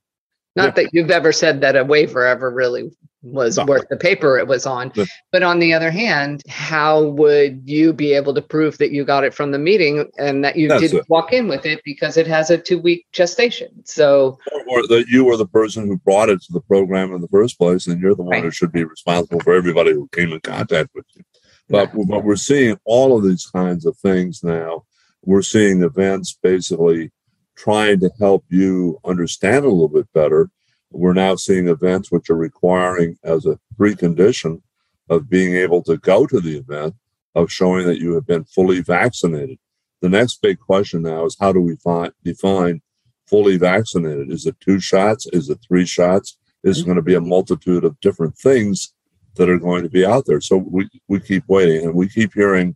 Not 0.54 0.64
yeah. 0.64 0.84
that 0.84 0.90
you've 0.94 1.10
ever 1.10 1.32
said 1.32 1.60
that 1.60 1.76
a 1.76 1.84
waiver 1.84 2.24
ever 2.24 2.50
really 2.50 2.90
was 3.22 3.56
no. 3.56 3.64
worth 3.64 3.88
the 3.88 3.96
paper 3.96 4.38
it 4.38 4.46
was 4.46 4.66
on. 4.66 4.92
But 5.32 5.42
on 5.42 5.58
the 5.58 5.74
other 5.74 5.90
hand, 5.90 6.42
how 6.48 7.02
would 7.02 7.62
you 7.64 7.92
be 7.92 8.12
able 8.12 8.34
to 8.34 8.42
prove 8.42 8.78
that 8.78 8.92
you 8.92 9.04
got 9.04 9.24
it 9.24 9.34
from 9.34 9.50
the 9.50 9.58
meeting 9.58 10.10
and 10.18 10.44
that 10.44 10.56
you 10.56 10.68
That's 10.68 10.82
didn't 10.82 11.00
it. 11.00 11.06
walk 11.08 11.32
in 11.32 11.48
with 11.48 11.66
it 11.66 11.80
because 11.84 12.16
it 12.16 12.26
has 12.26 12.50
a 12.50 12.58
two 12.58 12.78
week 12.78 13.06
gestation? 13.12 13.84
So, 13.84 14.38
or, 14.52 14.60
or, 14.68 14.86
that 14.88 15.06
you 15.08 15.24
were 15.24 15.36
the 15.36 15.46
person 15.46 15.86
who 15.86 15.98
brought 15.98 16.30
it 16.30 16.40
to 16.42 16.52
the 16.52 16.60
program 16.60 17.12
in 17.12 17.20
the 17.20 17.28
first 17.28 17.58
place, 17.58 17.86
and 17.86 18.00
you're 18.00 18.14
the 18.14 18.22
one 18.22 18.32
right. 18.32 18.44
who 18.44 18.50
should 18.50 18.72
be 18.72 18.84
responsible 18.84 19.40
for 19.40 19.54
everybody 19.54 19.92
who 19.92 20.08
came 20.12 20.32
in 20.32 20.40
contact 20.40 20.90
with 20.94 21.06
you. 21.14 21.22
But, 21.68 21.90
yeah. 21.94 22.04
but 22.08 22.24
we're 22.24 22.36
seeing 22.36 22.78
all 22.84 23.16
of 23.16 23.24
these 23.24 23.46
kinds 23.46 23.86
of 23.86 23.96
things 23.98 24.44
now. 24.44 24.84
We're 25.24 25.42
seeing 25.42 25.82
events 25.82 26.38
basically 26.40 27.10
trying 27.56 28.00
to 28.00 28.10
help 28.18 28.44
you 28.48 28.98
understand 29.04 29.64
a 29.64 29.70
little 29.70 29.88
bit 29.88 30.12
better. 30.12 30.50
We're 30.90 31.14
now 31.14 31.36
seeing 31.36 31.68
events 31.68 32.12
which 32.12 32.30
are 32.30 32.36
requiring, 32.36 33.18
as 33.24 33.46
a 33.46 33.58
precondition 33.78 34.62
of 35.08 35.28
being 35.28 35.54
able 35.54 35.82
to 35.84 35.96
go 35.98 36.26
to 36.26 36.40
the 36.40 36.58
event, 36.58 36.94
of 37.34 37.50
showing 37.50 37.86
that 37.86 37.98
you 37.98 38.14
have 38.14 38.26
been 38.26 38.44
fully 38.44 38.80
vaccinated. 38.80 39.58
The 40.00 40.08
next 40.08 40.40
big 40.42 40.58
question 40.58 41.02
now 41.02 41.24
is 41.24 41.36
how 41.40 41.52
do 41.52 41.60
we 41.60 41.76
find, 41.76 42.12
define 42.24 42.82
fully 43.26 43.56
vaccinated? 43.56 44.30
Is 44.30 44.46
it 44.46 44.58
two 44.60 44.80
shots? 44.80 45.26
Is 45.32 45.50
it 45.50 45.58
three 45.66 45.86
shots? 45.86 46.38
Is 46.62 46.82
going 46.82 46.96
to 46.96 47.02
be 47.02 47.14
a 47.14 47.20
multitude 47.20 47.84
of 47.84 48.00
different 48.00 48.36
things 48.36 48.92
that 49.36 49.48
are 49.48 49.58
going 49.58 49.82
to 49.82 49.88
be 49.88 50.04
out 50.04 50.24
there. 50.26 50.40
So 50.40 50.56
we, 50.56 50.88
we 51.08 51.20
keep 51.20 51.44
waiting 51.46 51.84
and 51.84 51.94
we 51.94 52.08
keep 52.08 52.34
hearing 52.34 52.74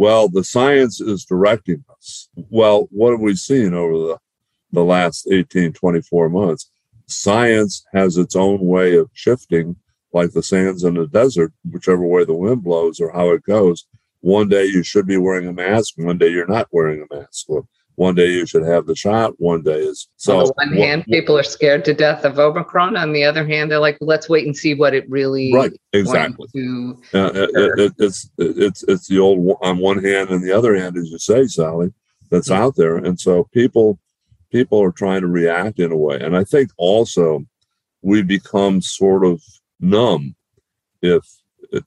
well, 0.00 0.30
the 0.30 0.42
science 0.42 0.98
is 0.98 1.26
directing 1.26 1.84
us. 1.90 2.30
Well, 2.48 2.88
what 2.90 3.10
have 3.10 3.20
we 3.20 3.34
seen 3.34 3.74
over 3.74 3.92
the, 3.92 4.18
the 4.72 4.82
last 4.82 5.28
18, 5.30 5.74
24 5.74 6.30
months? 6.30 6.70
Science 7.06 7.84
has 7.92 8.16
its 8.16 8.34
own 8.34 8.60
way 8.60 8.96
of 8.96 9.10
shifting, 9.12 9.76
like 10.14 10.32
the 10.32 10.42
sands 10.42 10.84
in 10.84 10.94
the 10.94 11.06
desert, 11.06 11.52
whichever 11.70 12.02
way 12.02 12.24
the 12.24 12.32
wind 12.32 12.64
blows 12.64 12.98
or 12.98 13.12
how 13.12 13.28
it 13.32 13.42
goes. 13.42 13.86
One 14.20 14.48
day 14.48 14.64
you 14.64 14.82
should 14.82 15.06
be 15.06 15.18
wearing 15.18 15.46
a 15.46 15.52
mask, 15.52 15.92
one 15.98 16.16
day 16.16 16.28
you're 16.28 16.46
not 16.46 16.68
wearing 16.72 17.02
a 17.02 17.14
mask. 17.14 17.48
One 18.00 18.14
day 18.14 18.30
you 18.30 18.46
should 18.46 18.62
have 18.62 18.86
the 18.86 18.96
shot. 18.96 19.34
One 19.36 19.60
day 19.60 19.80
is 19.80 20.08
so. 20.16 20.38
On 20.38 20.46
the 20.46 20.52
one 20.54 20.72
hand, 20.72 21.04
people 21.04 21.36
are 21.36 21.42
scared 21.42 21.84
to 21.84 21.92
death 21.92 22.24
of 22.24 22.38
Omicron. 22.38 22.96
On 22.96 23.12
the 23.12 23.24
other 23.24 23.46
hand, 23.46 23.70
they're 23.70 23.78
like, 23.78 23.98
let's 24.00 24.26
wait 24.26 24.46
and 24.46 24.56
see 24.56 24.72
what 24.72 24.94
it 24.94 25.04
really 25.10 25.52
right 25.52 25.78
exactly. 25.92 26.48
To 26.56 26.98
uh, 27.12 27.30
it, 27.34 27.78
it, 27.78 27.92
it's 27.98 28.30
it's 28.38 28.84
it's 28.84 29.06
the 29.06 29.18
old 29.18 29.58
on 29.60 29.76
one 29.76 30.02
hand 30.02 30.30
and 30.30 30.42
the 30.42 30.50
other 30.50 30.74
hand, 30.74 30.96
as 30.96 31.10
you 31.10 31.18
say, 31.18 31.46
Sally, 31.46 31.92
that's 32.30 32.50
out 32.50 32.74
there, 32.74 32.96
and 32.96 33.20
so 33.20 33.44
people 33.52 33.98
people 34.50 34.82
are 34.82 34.92
trying 34.92 35.20
to 35.20 35.28
react 35.28 35.78
in 35.78 35.92
a 35.92 35.96
way, 35.96 36.18
and 36.22 36.34
I 36.34 36.44
think 36.44 36.70
also 36.78 37.44
we 38.00 38.22
become 38.22 38.80
sort 38.80 39.26
of 39.26 39.42
numb 39.78 40.34
if 41.02 41.22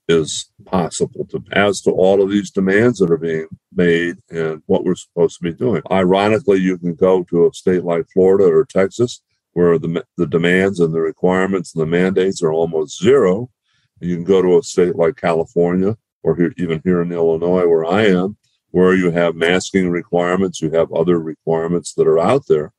is 0.07 0.51
possible 0.65 1.25
to 1.25 1.43
as 1.51 1.81
to 1.81 1.91
all 1.91 2.21
of 2.21 2.29
these 2.29 2.51
demands 2.51 2.99
that 2.99 3.11
are 3.11 3.17
being 3.17 3.47
made 3.73 4.17
and 4.29 4.61
what 4.65 4.83
we're 4.83 4.95
supposed 4.95 5.37
to 5.37 5.43
be 5.43 5.53
doing. 5.53 5.81
Ironically, 5.91 6.59
you 6.59 6.77
can 6.77 6.95
go 6.95 7.23
to 7.23 7.47
a 7.47 7.53
state 7.53 7.83
like 7.83 8.05
Florida 8.13 8.45
or 8.45 8.65
Texas 8.65 9.21
where 9.53 9.77
the, 9.77 10.03
the 10.17 10.27
demands 10.27 10.79
and 10.79 10.93
the 10.93 11.01
requirements 11.01 11.73
and 11.73 11.81
the 11.81 11.85
mandates 11.85 12.41
are 12.41 12.51
almost 12.51 13.01
zero. 13.01 13.49
You 13.99 14.15
can 14.15 14.23
go 14.23 14.41
to 14.41 14.57
a 14.57 14.63
state 14.63 14.95
like 14.95 15.15
California 15.15 15.97
or 16.23 16.35
here, 16.35 16.53
even 16.57 16.81
here 16.83 17.01
in 17.01 17.11
Illinois 17.11 17.67
where 17.67 17.85
I 17.85 18.05
am, 18.05 18.37
where 18.71 18.95
you 18.95 19.11
have 19.11 19.35
masking 19.35 19.89
requirements, 19.89 20.61
you 20.61 20.71
have 20.71 20.91
other 20.91 21.19
requirements 21.19 21.93
that 21.93 22.07
are 22.07 22.19
out 22.19 22.47
there. 22.47 22.73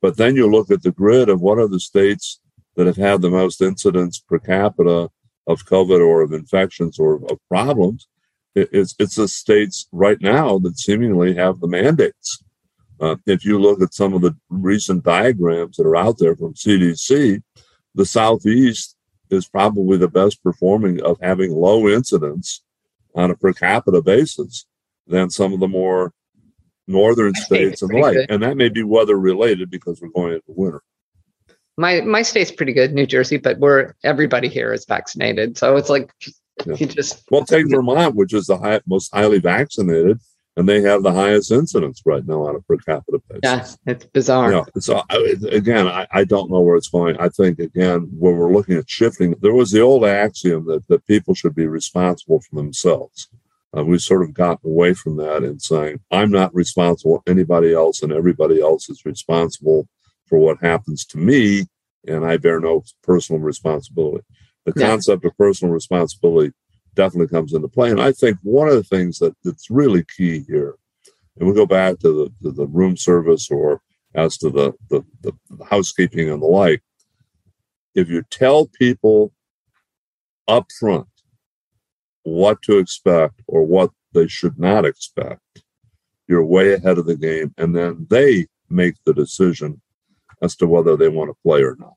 But 0.00 0.16
then 0.16 0.36
you 0.36 0.50
look 0.50 0.70
at 0.70 0.82
the 0.82 0.92
grid 0.92 1.28
of 1.28 1.40
what 1.40 1.58
are 1.58 1.68
the 1.68 1.80
states 1.80 2.40
that 2.76 2.86
have 2.86 2.96
had 2.96 3.22
the 3.22 3.30
most 3.30 3.60
incidents 3.60 4.20
per 4.20 4.38
capita 4.38 5.10
of 5.48 5.64
COVID 5.64 6.06
or 6.06 6.22
of 6.22 6.32
infections 6.32 6.98
or 6.98 7.14
of 7.14 7.38
problems. 7.48 8.06
It's, 8.54 8.94
it's 8.98 9.16
the 9.16 9.26
states 9.26 9.88
right 9.92 10.20
now 10.20 10.58
that 10.60 10.78
seemingly 10.78 11.34
have 11.34 11.58
the 11.58 11.66
mandates. 11.66 12.42
Uh, 13.00 13.16
if 13.26 13.44
you 13.44 13.58
look 13.58 13.80
at 13.80 13.94
some 13.94 14.12
of 14.12 14.22
the 14.22 14.36
recent 14.50 15.04
diagrams 15.04 15.76
that 15.76 15.86
are 15.86 15.96
out 15.96 16.18
there 16.18 16.36
from 16.36 16.54
CDC, 16.54 17.42
the 17.94 18.04
Southeast 18.04 18.96
is 19.30 19.48
probably 19.48 19.96
the 19.96 20.08
best 20.08 20.42
performing 20.42 21.00
of 21.02 21.18
having 21.22 21.52
low 21.52 21.88
incidence 21.88 22.62
on 23.14 23.30
a 23.30 23.36
per 23.36 23.52
capita 23.52 24.02
basis 24.02 24.66
than 25.06 25.30
some 25.30 25.52
of 25.52 25.60
the 25.60 25.68
more 25.68 26.12
northern 26.86 27.34
states 27.34 27.82
and 27.82 27.90
the 27.90 27.98
like. 27.98 28.26
And 28.28 28.42
that 28.42 28.56
may 28.56 28.68
be 28.68 28.82
weather 28.82 29.18
related 29.18 29.70
because 29.70 30.00
we're 30.00 30.08
going 30.08 30.34
into 30.34 30.44
winter 30.48 30.82
my 31.78 32.00
my 32.00 32.22
state's 32.22 32.50
pretty 32.50 32.72
good, 32.72 32.92
New 32.92 33.06
Jersey, 33.06 33.38
but 33.38 33.58
we're 33.58 33.94
everybody 34.02 34.48
here 34.48 34.72
is 34.72 34.84
vaccinated, 34.84 35.56
so 35.56 35.76
it's 35.76 35.88
like 35.88 36.12
yeah. 36.66 36.74
you 36.74 36.86
just 36.86 37.22
well 37.30 37.44
take 37.44 37.70
Vermont, 37.70 38.16
which 38.16 38.34
is 38.34 38.46
the 38.46 38.58
high, 38.58 38.80
most 38.86 39.14
highly 39.14 39.38
vaccinated, 39.38 40.18
and 40.56 40.68
they 40.68 40.82
have 40.82 41.04
the 41.04 41.12
highest 41.12 41.52
incidence 41.52 42.02
right 42.04 42.26
now 42.26 42.42
on 42.42 42.56
a 42.56 42.60
per 42.62 42.78
capita 42.78 43.20
basis. 43.28 43.78
Yeah, 43.86 43.92
it's 43.92 44.04
bizarre. 44.06 44.52
Yeah, 44.52 44.64
so 44.80 45.02
again, 45.50 45.86
I, 45.86 46.06
I 46.10 46.24
don't 46.24 46.50
know 46.50 46.60
where 46.60 46.76
it's 46.76 46.88
going. 46.88 47.16
I 47.20 47.28
think 47.28 47.60
again, 47.60 48.08
when 48.12 48.36
we're 48.36 48.52
looking 48.52 48.76
at 48.76 48.90
shifting, 48.90 49.36
there 49.40 49.54
was 49.54 49.70
the 49.70 49.80
old 49.80 50.04
axiom 50.04 50.66
that 50.66 50.86
that 50.88 51.06
people 51.06 51.34
should 51.34 51.54
be 51.54 51.68
responsible 51.68 52.40
for 52.40 52.56
themselves. 52.56 53.28
Uh, 53.76 53.84
we've 53.84 54.00
sort 54.00 54.22
of 54.22 54.34
gotten 54.34 54.68
away 54.68 54.94
from 54.94 55.16
that 55.18 55.44
and 55.44 55.60
saying, 55.60 56.00
I'm 56.10 56.30
not 56.30 56.52
responsible. 56.54 57.22
Anybody 57.26 57.72
else 57.74 58.02
and 58.02 58.10
everybody 58.10 58.62
else 58.62 58.88
is 58.88 59.04
responsible 59.04 59.86
for 60.28 60.38
what 60.38 60.58
happens 60.60 61.04
to 61.06 61.18
me, 61.18 61.66
and 62.06 62.24
I 62.24 62.36
bear 62.36 62.60
no 62.60 62.84
personal 63.02 63.40
responsibility. 63.40 64.24
The 64.64 64.72
yeah. 64.76 64.88
concept 64.88 65.24
of 65.24 65.36
personal 65.36 65.72
responsibility 65.72 66.52
definitely 66.94 67.28
comes 67.28 67.52
into 67.52 67.68
play. 67.68 67.90
And 67.90 68.00
I 68.00 68.12
think 68.12 68.38
one 68.42 68.68
of 68.68 68.74
the 68.74 68.82
things 68.82 69.18
that, 69.18 69.34
that's 69.44 69.70
really 69.70 70.04
key 70.16 70.44
here, 70.46 70.74
and 71.38 71.48
we 71.48 71.54
go 71.54 71.66
back 71.66 71.98
to 72.00 72.30
the, 72.42 72.48
to 72.48 72.54
the 72.54 72.66
room 72.66 72.96
service 72.96 73.50
or 73.50 73.80
as 74.14 74.36
to 74.38 74.50
the, 74.50 74.72
the, 74.90 75.04
the 75.22 75.32
housekeeping 75.64 76.28
and 76.30 76.42
the 76.42 76.46
like, 76.46 76.82
if 77.94 78.08
you 78.08 78.22
tell 78.30 78.66
people 78.66 79.32
up 80.46 80.66
front 80.78 81.06
what 82.22 82.60
to 82.62 82.78
expect 82.78 83.40
or 83.46 83.64
what 83.64 83.90
they 84.12 84.26
should 84.26 84.58
not 84.58 84.84
expect, 84.84 85.62
you're 86.26 86.44
way 86.44 86.72
ahead 86.72 86.98
of 86.98 87.06
the 87.06 87.16
game. 87.16 87.54
And 87.56 87.74
then 87.74 88.06
they 88.10 88.46
make 88.68 88.96
the 89.04 89.14
decision 89.14 89.80
as 90.42 90.56
to 90.56 90.66
whether 90.66 90.96
they 90.96 91.08
want 91.08 91.30
to 91.30 91.36
play 91.42 91.62
or 91.62 91.76
not. 91.78 91.94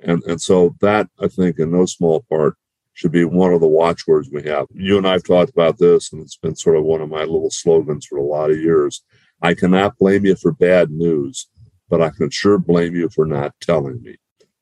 And, 0.00 0.22
and 0.24 0.40
so 0.40 0.74
that, 0.80 1.08
I 1.20 1.28
think, 1.28 1.58
in 1.58 1.70
no 1.70 1.86
small 1.86 2.24
part, 2.28 2.56
should 2.92 3.12
be 3.12 3.24
one 3.24 3.52
of 3.52 3.60
the 3.60 3.66
watchwords 3.66 4.30
we 4.30 4.42
have. 4.44 4.66
You 4.72 4.98
and 4.98 5.06
I 5.06 5.12
have 5.12 5.24
talked 5.24 5.50
about 5.50 5.78
this, 5.78 6.12
and 6.12 6.22
it's 6.22 6.36
been 6.36 6.54
sort 6.54 6.76
of 6.76 6.84
one 6.84 7.00
of 7.00 7.08
my 7.08 7.22
little 7.22 7.50
slogans 7.50 8.06
for 8.06 8.18
a 8.18 8.22
lot 8.22 8.50
of 8.50 8.58
years. 8.58 9.02
I 9.42 9.54
cannot 9.54 9.98
blame 9.98 10.24
you 10.24 10.36
for 10.36 10.52
bad 10.52 10.90
news, 10.90 11.48
but 11.88 12.00
I 12.00 12.10
can 12.10 12.30
sure 12.30 12.58
blame 12.58 12.94
you 12.94 13.08
for 13.08 13.26
not 13.26 13.52
telling 13.60 14.00
me. 14.02 14.16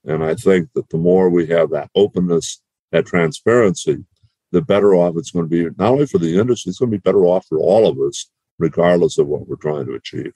And 0.05 0.25
I 0.25 0.35
think 0.35 0.70
that 0.75 0.88
the 0.88 0.96
more 0.96 1.29
we 1.29 1.46
have 1.48 1.70
that 1.70 1.90
openness, 1.94 2.61
that 2.90 3.07
transparency, 3.07 4.05
the 4.51 4.62
better 4.62 4.94
off 4.94 5.16
it's 5.16 5.31
going 5.31 5.48
to 5.48 5.48
be, 5.48 5.75
not 5.79 5.92
only 5.92 6.07
for 6.07 6.18
the 6.18 6.38
industry, 6.38 6.70
it's 6.70 6.79
going 6.79 6.90
to 6.90 6.96
be 6.96 7.03
better 7.03 7.25
off 7.25 7.46
for 7.46 7.59
all 7.59 7.87
of 7.87 7.98
us, 7.98 8.31
regardless 8.59 9.18
of 9.18 9.27
what 9.27 9.46
we're 9.46 9.57
trying 9.57 9.87
to 9.87 9.94
achieve. 9.94 10.33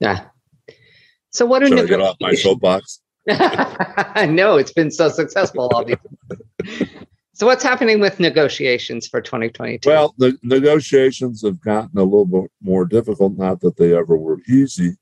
Yeah. 0.00 0.26
So, 1.30 1.46
what 1.46 1.62
are 1.62 1.68
Should 1.68 1.78
I 1.78 1.86
get 1.86 2.00
off 2.00 2.16
my 2.20 2.34
soapbox? 2.34 3.00
no, 3.26 4.56
it's 4.56 4.72
been 4.72 4.90
so 4.90 5.08
successful, 5.08 5.70
so, 7.32 7.46
what's 7.46 7.62
happening 7.62 8.00
with 8.00 8.20
negotiations 8.20 9.08
for 9.08 9.20
2022? 9.20 9.88
Well, 9.88 10.14
the 10.18 10.38
negotiations 10.42 11.42
have 11.42 11.60
gotten 11.60 11.98
a 11.98 12.04
little 12.04 12.24
bit 12.24 12.50
more 12.62 12.84
difficult. 12.84 13.36
Not 13.36 13.60
that 13.60 13.76
they 13.76 13.96
ever 13.96 14.16
were 14.16 14.38
easy, 14.48 14.96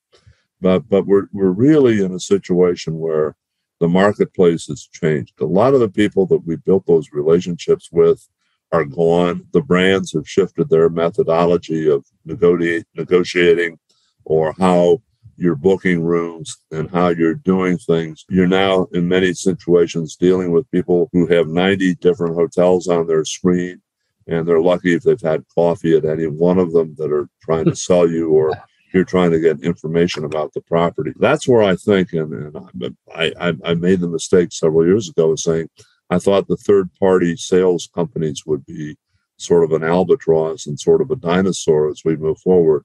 but 0.60 0.88
but 0.88 1.06
we're 1.06 1.26
we're 1.32 1.50
really 1.50 2.02
in 2.02 2.12
a 2.12 2.20
situation 2.20 2.98
where 2.98 3.36
the 3.80 3.88
marketplace 3.88 4.66
has 4.66 4.88
changed. 4.90 5.34
A 5.40 5.44
lot 5.44 5.74
of 5.74 5.80
the 5.80 5.88
people 5.88 6.26
that 6.26 6.46
we 6.46 6.56
built 6.56 6.86
those 6.86 7.12
relationships 7.12 7.90
with 7.92 8.26
are 8.72 8.84
gone. 8.84 9.46
The 9.52 9.62
brands 9.62 10.12
have 10.12 10.28
shifted 10.28 10.68
their 10.70 10.88
methodology 10.88 11.90
of 11.90 12.06
negotiate, 12.24 12.86
negotiating 12.94 13.78
or 14.24 14.54
how 14.58 15.02
you're 15.36 15.54
booking 15.54 16.02
rooms 16.04 16.56
and 16.70 16.90
how 16.90 17.08
you're 17.08 17.34
doing 17.34 17.78
things. 17.78 18.24
You're 18.28 18.46
now 18.46 18.86
in 18.92 19.08
many 19.08 19.32
situations 19.34 20.16
dealing 20.16 20.52
with 20.52 20.70
people 20.70 21.08
who 21.12 21.26
have 21.26 21.48
90 21.48 21.96
different 21.96 22.34
hotels 22.34 22.88
on 22.88 23.06
their 23.06 23.24
screen, 23.24 23.80
and 24.26 24.46
they're 24.46 24.60
lucky 24.60 24.94
if 24.94 25.02
they've 25.02 25.20
had 25.20 25.44
coffee 25.54 25.96
at 25.96 26.04
any 26.04 26.26
one 26.26 26.58
of 26.58 26.72
them 26.72 26.94
that 26.98 27.12
are 27.12 27.28
trying 27.42 27.66
to 27.66 27.76
sell 27.76 28.08
you 28.08 28.30
or 28.30 28.52
you're 28.94 29.04
trying 29.04 29.32
to 29.32 29.40
get 29.40 29.60
information 29.64 30.24
about 30.24 30.52
the 30.54 30.60
property. 30.60 31.12
That's 31.16 31.48
where 31.48 31.62
I 31.62 31.74
think, 31.74 32.12
and, 32.12 32.32
and 32.32 32.96
I, 33.14 33.32
I, 33.40 33.52
I 33.64 33.74
made 33.74 34.00
the 34.00 34.08
mistake 34.08 34.52
several 34.52 34.86
years 34.86 35.08
ago 35.08 35.32
of 35.32 35.40
saying 35.40 35.68
I 36.10 36.18
thought 36.18 36.46
the 36.46 36.56
third 36.56 36.90
party 36.94 37.36
sales 37.36 37.88
companies 37.92 38.44
would 38.46 38.64
be 38.64 38.96
sort 39.36 39.64
of 39.64 39.72
an 39.72 39.82
albatross 39.82 40.66
and 40.66 40.78
sort 40.78 41.00
of 41.00 41.10
a 41.10 41.16
dinosaur 41.16 41.88
as 41.88 42.02
we 42.04 42.16
move 42.16 42.38
forward. 42.38 42.84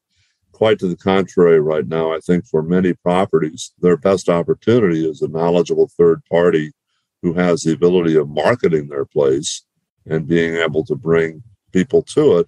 Quite 0.60 0.80
to 0.80 0.90
the 0.90 0.98
contrary, 0.98 1.62
right 1.62 1.88
now, 1.88 2.14
I 2.14 2.20
think 2.20 2.46
for 2.46 2.62
many 2.62 2.92
properties, 2.92 3.72
their 3.80 3.96
best 3.96 4.28
opportunity 4.28 5.10
is 5.10 5.22
a 5.22 5.30
knowledgeable 5.30 5.90
third 5.98 6.22
party 6.30 6.74
who 7.22 7.32
has 7.32 7.62
the 7.62 7.72
ability 7.72 8.18
of 8.18 8.28
marketing 8.28 8.90
their 8.90 9.06
place 9.06 9.64
and 10.06 10.28
being 10.28 10.58
able 10.58 10.84
to 10.88 10.96
bring 10.96 11.44
people 11.72 12.04
to 12.04 12.40
it 12.40 12.48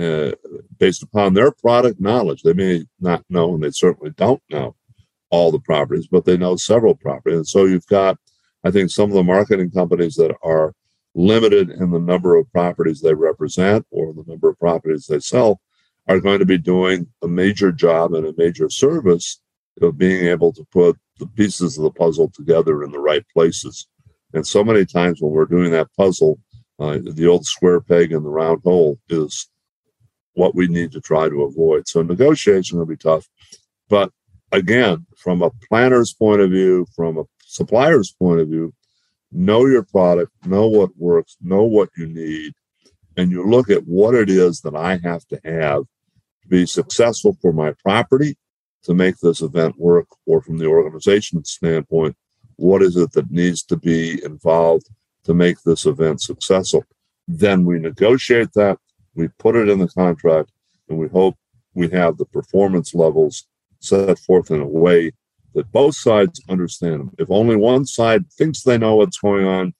uh, 0.00 0.36
based 0.78 1.02
upon 1.02 1.34
their 1.34 1.50
product 1.50 2.00
knowledge. 2.00 2.42
They 2.44 2.52
may 2.52 2.84
not 3.00 3.24
know, 3.28 3.54
and 3.54 3.64
they 3.64 3.72
certainly 3.72 4.12
don't 4.16 4.42
know 4.48 4.76
all 5.30 5.50
the 5.50 5.58
properties, 5.58 6.06
but 6.06 6.24
they 6.24 6.36
know 6.36 6.54
several 6.54 6.94
properties. 6.94 7.38
And 7.38 7.48
so 7.48 7.64
you've 7.64 7.88
got, 7.88 8.18
I 8.62 8.70
think, 8.70 8.92
some 8.92 9.10
of 9.10 9.16
the 9.16 9.24
marketing 9.24 9.72
companies 9.72 10.14
that 10.14 10.32
are 10.44 10.74
limited 11.16 11.70
in 11.70 11.90
the 11.90 11.98
number 11.98 12.36
of 12.36 12.52
properties 12.52 13.00
they 13.00 13.14
represent 13.14 13.84
or 13.90 14.12
the 14.12 14.22
number 14.28 14.48
of 14.48 14.60
properties 14.60 15.06
they 15.06 15.18
sell 15.18 15.60
are 16.08 16.20
going 16.20 16.38
to 16.38 16.46
be 16.46 16.58
doing 16.58 17.06
a 17.22 17.28
major 17.28 17.72
job 17.72 18.14
and 18.14 18.26
a 18.26 18.34
major 18.36 18.68
service 18.68 19.40
of 19.80 19.98
being 19.98 20.26
able 20.26 20.52
to 20.52 20.64
put 20.72 20.98
the 21.18 21.26
pieces 21.26 21.78
of 21.78 21.84
the 21.84 21.90
puzzle 21.90 22.30
together 22.34 22.82
in 22.82 22.90
the 22.90 22.98
right 22.98 23.24
places. 23.32 23.86
And 24.34 24.46
so 24.46 24.64
many 24.64 24.84
times 24.84 25.20
when 25.20 25.32
we're 25.32 25.46
doing 25.46 25.70
that 25.72 25.88
puzzle, 25.96 26.38
uh, 26.78 26.98
the 27.02 27.26
old 27.26 27.46
square 27.46 27.80
peg 27.80 28.12
in 28.12 28.22
the 28.22 28.28
round 28.28 28.62
hole 28.64 28.98
is 29.08 29.48
what 30.34 30.54
we 30.54 30.66
need 30.66 30.92
to 30.92 31.00
try 31.00 31.28
to 31.28 31.42
avoid. 31.42 31.86
So 31.86 32.02
negotiation 32.02 32.78
will 32.78 32.86
be 32.86 32.96
tough. 32.96 33.28
But 33.88 34.10
again, 34.50 35.06
from 35.16 35.42
a 35.42 35.50
planner's 35.68 36.12
point 36.12 36.40
of 36.40 36.50
view, 36.50 36.86
from 36.96 37.18
a 37.18 37.24
supplier's 37.44 38.12
point 38.12 38.40
of 38.40 38.48
view, 38.48 38.72
know 39.30 39.66
your 39.66 39.84
product, 39.84 40.32
know 40.46 40.66
what 40.66 40.96
works, 40.96 41.36
know 41.40 41.64
what 41.64 41.90
you 41.96 42.06
need, 42.06 42.54
and 43.16 43.30
you 43.30 43.48
look 43.48 43.70
at 43.70 43.86
what 43.86 44.14
it 44.14 44.30
is 44.30 44.60
that 44.60 44.74
I 44.74 44.98
have 44.98 45.26
to 45.28 45.40
have 45.44 45.82
to 45.82 46.48
be 46.48 46.66
successful 46.66 47.36
for 47.40 47.52
my 47.52 47.72
property 47.82 48.36
to 48.84 48.94
make 48.94 49.16
this 49.18 49.42
event 49.42 49.78
work, 49.78 50.08
or 50.26 50.42
from 50.42 50.58
the 50.58 50.66
organization 50.66 51.44
standpoint, 51.44 52.16
what 52.56 52.82
is 52.82 52.96
it 52.96 53.12
that 53.12 53.30
needs 53.30 53.62
to 53.62 53.76
be 53.76 54.22
involved 54.24 54.88
to 55.24 55.34
make 55.34 55.62
this 55.62 55.86
event 55.86 56.20
successful? 56.20 56.84
Then 57.28 57.64
we 57.64 57.78
negotiate 57.78 58.52
that 58.54 58.78
we 59.14 59.28
put 59.38 59.56
it 59.56 59.68
in 59.68 59.78
the 59.78 59.88
contract, 59.88 60.50
and 60.88 60.98
we 60.98 61.08
hope 61.08 61.36
we 61.74 61.88
have 61.90 62.16
the 62.16 62.24
performance 62.24 62.94
levels 62.94 63.46
set 63.80 64.18
forth 64.18 64.50
in 64.50 64.60
a 64.60 64.66
way 64.66 65.12
that 65.54 65.70
both 65.70 65.94
sides 65.94 66.40
understand 66.48 67.00
them. 67.00 67.10
If 67.18 67.30
only 67.30 67.56
one 67.56 67.84
side 67.84 68.30
thinks 68.32 68.62
they 68.62 68.78
know 68.78 68.96
what's 68.96 69.18
going 69.18 69.46
on, 69.46 69.74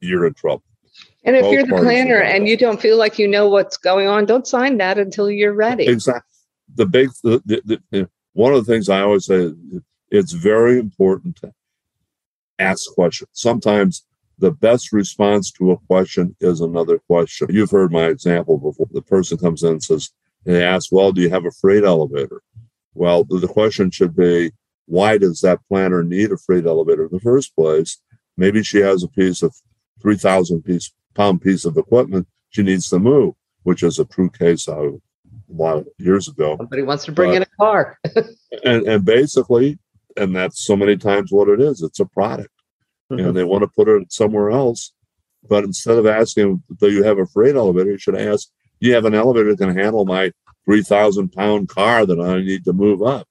you're 0.00 0.26
in 0.26 0.34
trouble. 0.34 0.62
And 1.24 1.36
if 1.36 1.50
you're 1.52 1.64
the 1.64 1.76
planner 1.76 2.20
and 2.20 2.48
you 2.48 2.56
don't 2.56 2.80
feel 2.80 2.98
like 2.98 3.18
you 3.18 3.28
know 3.28 3.48
what's 3.48 3.76
going 3.76 4.08
on, 4.08 4.26
don't 4.26 4.46
sign 4.46 4.78
that 4.78 4.98
until 4.98 5.30
you're 5.30 5.52
ready. 5.52 5.86
Exactly. 5.86 6.28
The 6.74 6.86
big, 6.86 7.10
the, 7.22 7.40
the, 7.44 7.80
the, 7.90 8.10
one 8.32 8.52
of 8.54 8.64
the 8.64 8.72
things 8.72 8.88
I 8.88 9.02
always 9.02 9.26
say, 9.26 9.52
it's 10.10 10.32
very 10.32 10.78
important 10.78 11.36
to 11.36 11.52
ask 12.58 12.92
questions. 12.92 13.30
Sometimes 13.32 14.04
the 14.38 14.50
best 14.50 14.92
response 14.92 15.50
to 15.52 15.70
a 15.70 15.78
question 15.78 16.34
is 16.40 16.60
another 16.60 16.98
question. 16.98 17.48
You've 17.50 17.70
heard 17.70 17.92
my 17.92 18.06
example 18.06 18.58
before. 18.58 18.88
The 18.90 19.02
person 19.02 19.38
comes 19.38 19.62
in 19.62 19.72
and 19.72 19.82
says, 19.82 20.10
and 20.44 20.56
they 20.56 20.64
ask, 20.64 20.90
Well, 20.90 21.12
do 21.12 21.20
you 21.20 21.30
have 21.30 21.46
a 21.46 21.52
freight 21.52 21.84
elevator? 21.84 22.42
Well, 22.94 23.24
the 23.24 23.48
question 23.48 23.90
should 23.90 24.16
be, 24.16 24.52
Why 24.86 25.18
does 25.18 25.40
that 25.40 25.60
planner 25.68 26.02
need 26.02 26.32
a 26.32 26.36
freight 26.36 26.66
elevator 26.66 27.04
in 27.04 27.10
the 27.12 27.20
first 27.20 27.54
place? 27.54 27.98
Maybe 28.36 28.62
she 28.62 28.78
has 28.78 29.02
a 29.02 29.08
piece 29.08 29.42
of 29.42 29.54
3,000 30.00 30.62
piece, 30.62 30.90
pound 31.14 31.42
piece 31.42 31.64
of 31.64 31.76
equipment 31.76 32.26
she 32.50 32.62
needs 32.62 32.88
to 32.90 32.98
move, 32.98 33.34
which 33.62 33.82
is 33.82 33.98
a 33.98 34.04
true 34.04 34.30
case 34.30 34.68
out 34.68 34.84
of 34.84 34.94
a 34.94 35.00
lot 35.52 35.76
of 35.78 35.88
years 35.98 36.28
ago. 36.28 36.56
Somebody 36.56 36.82
wants 36.82 37.04
to 37.06 37.12
bring 37.12 37.30
but, 37.30 37.36
in 37.36 37.42
a 37.42 37.56
car. 37.56 37.98
and, 38.64 38.86
and 38.86 39.04
basically, 39.04 39.78
and 40.16 40.34
that's 40.34 40.64
so 40.64 40.76
many 40.76 40.96
times 40.96 41.32
what 41.32 41.48
it 41.48 41.60
is 41.60 41.82
it's 41.82 42.00
a 42.00 42.04
product 42.06 42.50
mm-hmm. 43.12 43.28
and 43.28 43.36
they 43.36 43.44
want 43.44 43.62
to 43.62 43.68
put 43.68 43.88
it 43.88 44.12
somewhere 44.12 44.50
else. 44.50 44.92
But 45.48 45.64
instead 45.64 45.98
of 45.98 46.06
asking, 46.06 46.62
do 46.78 46.90
you 46.90 47.02
have 47.02 47.18
a 47.18 47.26
freight 47.26 47.56
elevator, 47.56 47.90
you 47.90 47.98
should 47.98 48.16
ask, 48.16 48.48
do 48.80 48.88
you 48.88 48.94
have 48.94 49.04
an 49.04 49.14
elevator 49.14 49.50
that 49.50 49.64
can 49.64 49.76
handle 49.76 50.04
my 50.04 50.32
3,000 50.64 51.32
pound 51.32 51.68
car 51.68 52.06
that 52.06 52.20
I 52.20 52.40
need 52.40 52.64
to 52.64 52.72
move 52.72 53.02
up? 53.02 53.26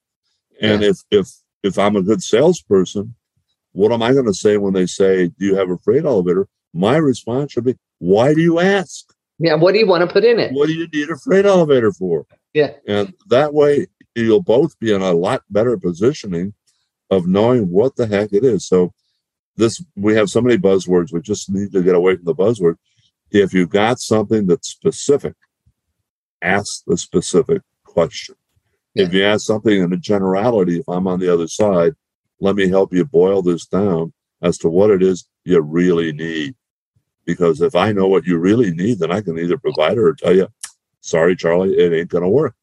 And 0.61 0.81
yeah. 0.81 0.89
if, 0.89 0.97
if, 1.09 1.27
if 1.63 1.79
I'm 1.79 1.95
a 1.95 2.01
good 2.01 2.21
salesperson, 2.21 3.15
what 3.71 3.91
am 3.91 4.01
I 4.01 4.11
going 4.11 4.25
to 4.25 4.33
say 4.33 4.57
when 4.57 4.73
they 4.73 4.85
say, 4.85 5.27
do 5.27 5.45
you 5.45 5.55
have 5.55 5.69
a 5.69 5.77
freight 5.77 6.03
elevator? 6.03 6.47
My 6.73 6.97
response 6.97 7.51
should 7.51 7.65
be, 7.65 7.75
why 7.99 8.33
do 8.33 8.41
you 8.41 8.59
ask? 8.59 9.13
Yeah. 9.39 9.55
What 9.55 9.73
do 9.73 9.79
you 9.79 9.87
want 9.87 10.07
to 10.07 10.13
put 10.13 10.23
in 10.23 10.39
it? 10.39 10.53
What 10.53 10.67
do 10.67 10.73
you 10.73 10.87
need 10.87 11.09
a 11.09 11.17
freight 11.17 11.45
elevator 11.45 11.91
for? 11.91 12.25
Yeah. 12.53 12.73
And 12.87 13.13
that 13.27 13.53
way 13.53 13.87
you'll 14.15 14.43
both 14.43 14.77
be 14.79 14.93
in 14.93 15.01
a 15.01 15.13
lot 15.13 15.43
better 15.49 15.77
positioning 15.77 16.53
of 17.09 17.27
knowing 17.27 17.69
what 17.69 17.95
the 17.95 18.07
heck 18.07 18.33
it 18.33 18.43
is. 18.43 18.67
So 18.67 18.93
this 19.57 19.83
we 19.95 20.15
have 20.15 20.29
so 20.29 20.41
many 20.41 20.57
buzzwords 20.57 21.11
we 21.11 21.21
just 21.21 21.49
need 21.49 21.71
to 21.71 21.83
get 21.83 21.95
away 21.95 22.15
from 22.15 22.25
the 22.25 22.35
buzzword 22.35 22.75
if 23.31 23.53
you've 23.53 23.69
got 23.69 23.99
something 23.99 24.47
that's 24.47 24.69
specific 24.69 25.35
ask 26.41 26.83
the 26.87 26.97
specific 26.97 27.61
question 27.83 28.35
yeah. 28.93 29.05
if 29.05 29.13
you 29.13 29.23
ask 29.23 29.45
something 29.45 29.81
in 29.81 29.93
a 29.93 29.97
generality 29.97 30.79
if 30.79 30.87
i'm 30.87 31.07
on 31.07 31.19
the 31.19 31.31
other 31.31 31.47
side 31.47 31.93
let 32.39 32.55
me 32.55 32.67
help 32.67 32.93
you 32.93 33.05
boil 33.05 33.41
this 33.41 33.65
down 33.65 34.13
as 34.41 34.57
to 34.57 34.69
what 34.69 34.89
it 34.89 35.03
is 35.03 35.27
you 35.43 35.59
really 35.61 36.11
need 36.11 36.55
because 37.25 37.61
if 37.61 37.75
i 37.75 37.91
know 37.91 38.07
what 38.07 38.25
you 38.25 38.37
really 38.37 38.71
need 38.71 38.99
then 38.99 39.11
i 39.11 39.21
can 39.21 39.37
either 39.37 39.57
provide 39.57 39.93
it 39.93 39.99
or 39.99 40.13
tell 40.13 40.35
you 40.35 40.47
sorry 41.01 41.35
charlie 41.35 41.73
it 41.73 41.93
ain't 41.93 42.09
going 42.09 42.23
to 42.23 42.29
work 42.29 42.55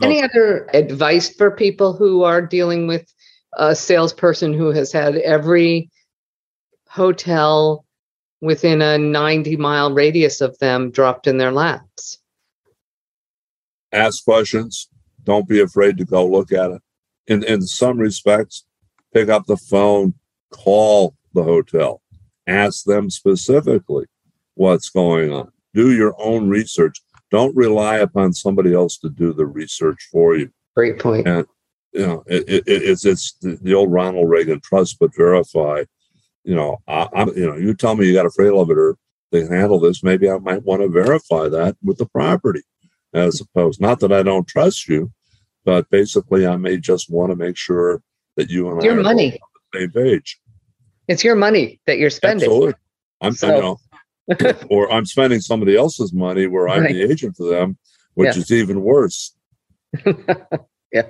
any 0.00 0.22
other 0.22 0.68
advice 0.74 1.28
for 1.28 1.50
people 1.50 1.92
who 1.92 2.22
are 2.22 2.40
dealing 2.40 2.86
with 2.86 3.12
a 3.54 3.74
salesperson 3.74 4.52
who 4.52 4.70
has 4.70 4.92
had 4.92 5.16
every 5.16 5.90
hotel 6.88 7.84
within 8.40 8.82
a 8.82 8.98
90 8.98 9.56
mile 9.56 9.92
radius 9.92 10.40
of 10.40 10.58
them 10.58 10.90
dropped 10.90 11.26
in 11.26 11.38
their 11.38 11.52
laps. 11.52 12.18
Ask 13.92 14.24
questions. 14.24 14.88
Don't 15.24 15.48
be 15.48 15.60
afraid 15.60 15.98
to 15.98 16.04
go 16.04 16.26
look 16.26 16.52
at 16.52 16.70
it. 16.70 16.82
In, 17.26 17.42
in 17.42 17.62
some 17.62 17.98
respects, 17.98 18.64
pick 19.12 19.28
up 19.28 19.46
the 19.46 19.56
phone, 19.56 20.14
call 20.50 21.14
the 21.34 21.42
hotel, 21.42 22.00
ask 22.48 22.84
them 22.84 23.10
specifically 23.10 24.06
what's 24.54 24.90
going 24.90 25.32
on. 25.32 25.50
Do 25.74 25.92
your 25.92 26.14
own 26.18 26.48
research. 26.48 27.00
Don't 27.30 27.54
rely 27.54 27.98
upon 27.98 28.32
somebody 28.32 28.74
else 28.74 28.98
to 28.98 29.10
do 29.10 29.32
the 29.32 29.46
research 29.46 30.08
for 30.10 30.36
you. 30.36 30.50
Great 30.74 30.98
point. 30.98 31.28
And 31.28 31.46
you 31.92 32.06
know, 32.06 32.24
it, 32.26 32.48
it, 32.48 32.64
it's 32.66 33.04
it's 33.04 33.34
the 33.40 33.74
old 33.74 33.92
Ronald 33.92 34.28
Reagan 34.28 34.60
trust 34.60 34.98
but 34.98 35.14
verify. 35.16 35.84
You 36.44 36.54
know, 36.54 36.78
I, 36.86 37.08
am 37.14 37.28
you 37.36 37.46
know, 37.46 37.56
you 37.56 37.74
tell 37.74 37.94
me 37.94 38.06
you 38.06 38.14
got 38.14 38.26
a 38.26 38.30
freight 38.30 38.48
elevator 38.48 38.96
to 39.32 39.46
handle 39.46 39.78
this, 39.78 40.02
maybe 40.02 40.30
I 40.30 40.38
might 40.38 40.64
want 40.64 40.82
to 40.82 40.88
verify 40.88 41.48
that 41.48 41.76
with 41.82 41.98
the 41.98 42.06
property, 42.06 42.62
as 43.12 43.40
opposed. 43.40 43.80
Not 43.80 44.00
that 44.00 44.12
I 44.12 44.22
don't 44.22 44.46
trust 44.46 44.88
you, 44.88 45.12
but 45.64 45.88
basically, 45.90 46.46
I 46.46 46.56
may 46.56 46.78
just 46.78 47.10
want 47.10 47.30
to 47.30 47.36
make 47.36 47.56
sure 47.56 48.02
that 48.36 48.50
you 48.50 48.70
and 48.70 48.82
your 48.82 49.00
I 49.00 49.02
money 49.02 49.32
on 49.32 49.38
the 49.72 49.80
same 49.80 49.90
page. 49.90 50.40
It's 51.08 51.24
your 51.24 51.34
money 51.34 51.80
that 51.86 51.98
you're 51.98 52.10
spending. 52.10 52.48
Absolutely. 52.48 52.74
I'm, 53.20 53.32
so. 53.32 53.54
you 53.54 53.62
know, 53.62 54.52
or 54.70 54.92
I'm 54.92 55.06
spending 55.06 55.40
somebody 55.40 55.76
else's 55.76 56.12
money 56.12 56.46
where 56.46 56.68
I'm 56.68 56.82
right. 56.82 56.92
the 56.92 57.02
agent 57.02 57.36
for 57.36 57.48
them, 57.48 57.78
which 58.14 58.36
yeah. 58.36 58.42
is 58.42 58.52
even 58.52 58.82
worse. 58.82 59.34
yeah. 60.92 61.02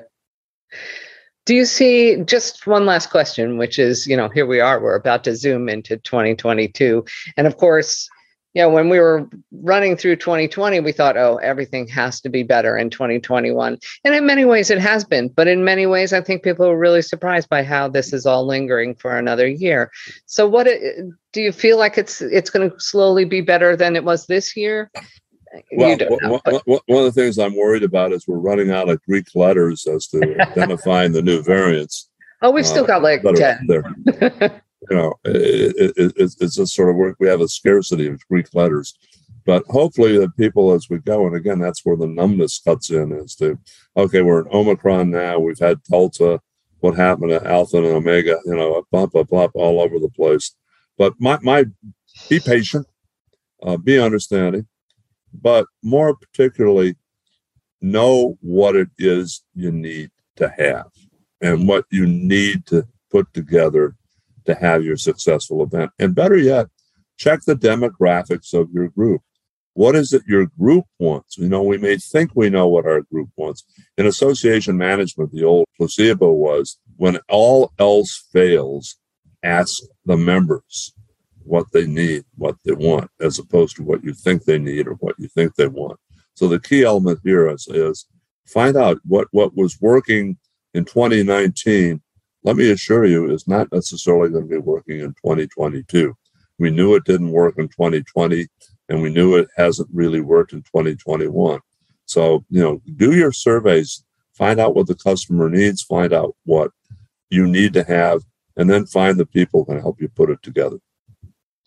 Do 1.45 1.55
you 1.55 1.65
see 1.65 2.23
just 2.25 2.67
one 2.67 2.85
last 2.87 3.11
question, 3.11 3.57
which 3.57 3.79
is, 3.79 4.07
you 4.07 4.17
know, 4.17 4.29
here 4.29 4.47
we 4.47 4.61
are, 4.61 4.81
we're 4.81 4.95
about 4.95 5.25
to 5.25 5.35
zoom 5.35 5.69
into 5.69 5.97
2022. 5.97 7.05
And 7.37 7.47
of 7.47 7.57
course, 7.57 8.09
you 8.59 8.65
know, 8.65 8.71
when 8.71 8.89
we 8.89 8.99
were 8.99 9.31
running 9.53 9.97
through 9.97 10.17
2020, 10.17 10.81
we 10.81 10.91
thought, 10.91 11.17
oh, 11.17 11.37
everything 11.37 11.87
has 11.87 12.21
to 12.23 12.29
be 12.29 12.43
better 12.43 12.77
in 12.77 12.91
2021. 12.91 13.79
And 14.03 14.15
in 14.17 14.27
many 14.27 14.45
ways 14.45 14.69
it 14.69 14.81
has 14.81 15.05
been. 15.05 15.29
But 15.29 15.47
in 15.47 15.63
many 15.63 15.87
ways, 15.87 16.13
I 16.13 16.21
think 16.23 16.43
people 16.43 16.67
are 16.67 16.77
really 16.77 17.03
surprised 17.03 17.49
by 17.49 17.63
how 17.63 17.87
this 17.87 18.13
is 18.13 18.27
all 18.27 18.45
lingering 18.45 18.97
for 18.97 19.17
another 19.17 19.47
year. 19.47 19.93
So 20.27 20.49
what 20.49 20.67
do 20.67 21.41
you 21.41 21.53
feel 21.53 21.79
like 21.79 21.99
it's 21.99 22.21
it's 22.21 22.51
going 22.51 22.69
to 22.69 22.81
slowly 22.81 23.25
be 23.25 23.43
better 23.43 23.77
than 23.77 23.95
it 23.95 24.03
was 24.03 24.27
this 24.27 24.57
year? 24.57 24.91
Well, 25.71 25.97
know, 25.97 26.41
one, 26.65 26.81
one 26.87 27.07
of 27.07 27.15
the 27.15 27.23
things 27.23 27.39
I'm 27.39 27.55
worried 27.55 27.85
about 27.85 28.11
is 28.11 28.27
we're 28.27 28.39
running 28.39 28.73
out 28.73 28.89
of 28.89 29.01
Greek 29.05 29.29
letters 29.37 29.87
as 29.87 30.09
to 30.09 30.37
identifying 30.51 31.13
the 31.13 31.23
new 31.23 31.45
variants. 31.45 32.11
Oh, 32.43 32.51
we've 32.51 32.67
still 32.67 32.85
uh, 32.85 32.89
got 32.89 33.03
like 33.05 33.23
10. 33.23 34.61
you 34.91 34.97
know, 34.97 35.15
it, 35.25 35.93
it, 35.97 36.13
it's, 36.17 36.57
just 36.57 36.75
sort 36.75 36.91
of 36.91 36.97
work 36.97 37.17
we 37.19 37.29
have 37.29 37.41
a 37.41 37.49
scarcity 37.49 38.07
of 38.07 38.27
Greek 38.29 38.49
letters. 38.55 38.97
But 39.45 39.65
hopefully, 39.67 40.19
the 40.19 40.31
people 40.31 40.73
as 40.73 40.89
we 40.91 40.99
go, 40.99 41.27
and 41.27 41.35
again, 41.35 41.59
that's 41.59 41.85
where 41.85 41.97
the 41.97 42.07
numbness 42.07 42.61
cuts 42.61 42.91
in 42.91 43.13
is 43.13 43.35
to, 43.37 43.59
okay, 43.97 44.23
we're 44.23 44.43
in 44.43 44.55
Omicron 44.55 45.11
now, 45.11 45.39
we've 45.39 45.59
had 45.59 45.83
Delta, 45.85 46.41
what 46.81 46.95
happened 46.95 47.31
to 47.31 47.47
Alpha 47.47 47.79
and 47.79 47.87
Omega, 47.87 48.39
you 48.45 48.55
know, 48.55 48.85
blah, 48.93 49.07
blah, 49.07 49.23
blah, 49.23 49.49
all 49.55 49.81
over 49.81 49.99
the 49.99 50.11
place. 50.11 50.55
But 50.97 51.15
my, 51.19 51.39
my 51.43 51.65
be 52.29 52.41
patient, 52.41 52.87
uh, 53.63 53.79
be 53.79 53.99
understanding 53.99 54.67
but 55.33 55.67
more 55.83 56.17
particularly, 56.17 56.97
know 57.81 58.37
what 58.41 58.75
it 58.77 58.89
is 58.99 59.45
you 59.55 59.71
need 59.71 60.11
to 60.37 60.53
have 60.59 60.87
and 61.41 61.69
what 61.69 61.85
you 61.91 62.07
need 62.07 62.67
to 62.67 62.87
put 63.11 63.33
together 63.33 63.95
to 64.49 64.55
have 64.55 64.85
your 64.85 64.97
successful 64.97 65.63
event. 65.63 65.91
And 65.99 66.15
better 66.15 66.37
yet, 66.37 66.67
check 67.19 67.41
the 67.43 67.55
demographics 67.55 68.55
of 68.55 68.71
your 68.73 68.89
group. 68.89 69.21
What 69.75 69.95
is 69.95 70.13
it 70.13 70.23
your 70.27 70.47
group 70.59 70.87
wants? 70.99 71.39
You 71.39 71.49
know, 71.49 71.63
we 71.63 71.79
may 71.79 71.99
think 71.99 72.33
we 72.35 72.51
know 72.51 72.67
what 72.67 72.87
our 72.87 73.03
group 73.03 73.29
wants. 73.37 73.65
In 73.97 74.07
association 74.07 74.77
management, 74.77 75.31
the 75.31 75.45
old 75.45 75.67
placebo 75.77 76.33
was 76.33 76.79
when 76.97 77.19
all 77.29 77.73
else 77.79 78.27
fails, 78.33 78.97
ask 79.45 79.83
the 80.05 80.17
members 80.17 80.93
what 81.45 81.67
they 81.73 81.87
need, 81.87 82.25
what 82.37 82.57
they 82.65 82.73
want, 82.73 83.11
as 83.21 83.39
opposed 83.39 83.77
to 83.77 83.85
what 83.85 84.03
you 84.03 84.13
think 84.13 84.45
they 84.45 84.59
need 84.59 84.89
or 84.89 84.95
what 84.95 85.15
you 85.19 85.29
think 85.29 85.55
they 85.55 85.69
want. 85.69 85.99
So 86.35 86.49
the 86.49 86.59
key 86.59 86.83
element 86.85 87.21
here 87.23 87.49
is, 87.49 87.69
is 87.69 88.07
find 88.47 88.77
out 88.77 88.99
what, 89.05 89.29
what 89.31 89.57
was 89.57 89.81
working 89.81 90.39
in 90.75 90.85
2019. 90.85 92.03
Let 92.49 92.57
me 92.57 92.71
assure 92.71 93.05
you, 93.05 93.31
is 93.31 93.47
not 93.47 93.71
necessarily 93.73 94.31
going 94.31 94.45
to 94.45 94.49
be 94.49 94.57
working 94.57 95.01
in 95.01 95.09
2022. 95.23 96.17
We 96.59 96.71
knew 96.71 96.95
it 96.95 97.05
didn't 97.05 97.33
work 97.33 97.59
in 97.59 97.69
2020, 97.69 98.47
and 98.89 99.03
we 99.03 99.13
knew 99.13 99.37
it 99.37 99.49
hasn't 99.59 99.91
really 99.93 100.23
worked 100.23 100.55
in 100.55 100.63
2021. 100.63 101.61
So, 102.07 102.47
you 102.49 102.63
know, 102.63 102.81
do 102.97 103.15
your 103.15 103.33
surveys, 103.33 104.03
find 104.33 104.59
out 104.59 104.75
what 104.75 104.87
the 104.87 104.95
customer 104.95 105.51
needs, 105.51 105.83
find 105.83 106.15
out 106.15 106.37
what 106.47 106.71
you 107.29 107.47
need 107.47 107.75
to 107.75 107.85
have, 107.85 108.23
and 108.57 108.71
then 108.71 108.87
find 108.87 109.19
the 109.19 109.27
people 109.27 109.65
who 109.65 109.75
can 109.75 109.83
help 109.83 110.01
you 110.01 110.09
put 110.09 110.31
it 110.31 110.43
together. 110.43 110.79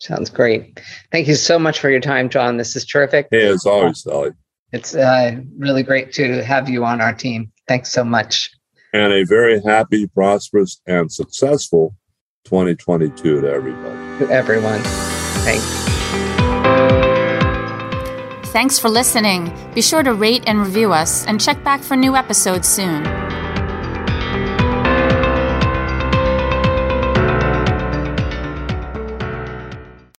Sounds 0.00 0.30
great. 0.30 0.80
Thank 1.12 1.28
you 1.28 1.36
so 1.36 1.60
much 1.60 1.78
for 1.78 1.90
your 1.90 2.00
time, 2.00 2.28
John. 2.28 2.56
This 2.56 2.74
is 2.74 2.84
terrific. 2.84 3.28
Hey, 3.30 3.46
as 3.46 3.66
always, 3.66 4.02
Sally. 4.02 4.32
It's 4.72 4.96
uh, 4.96 5.36
really 5.56 5.84
great 5.84 6.12
to 6.14 6.42
have 6.42 6.68
you 6.68 6.84
on 6.84 7.00
our 7.00 7.12
team. 7.12 7.52
Thanks 7.68 7.92
so 7.92 8.02
much. 8.02 8.50
And 8.92 9.12
a 9.12 9.24
very 9.24 9.60
happy, 9.62 10.06
prosperous, 10.06 10.80
and 10.86 11.10
successful 11.10 11.96
2022 12.44 13.40
to 13.40 13.50
everybody. 13.50 14.18
To 14.18 14.30
everyone. 14.30 14.80
Thanks. 15.44 15.82
Thanks 18.52 18.78
for 18.78 18.90
listening. 18.90 19.50
Be 19.74 19.80
sure 19.80 20.02
to 20.02 20.12
rate 20.12 20.44
and 20.46 20.58
review 20.58 20.92
us 20.92 21.26
and 21.26 21.40
check 21.40 21.64
back 21.64 21.80
for 21.80 21.96
new 21.96 22.14
episodes 22.14 22.68
soon. 22.68 23.02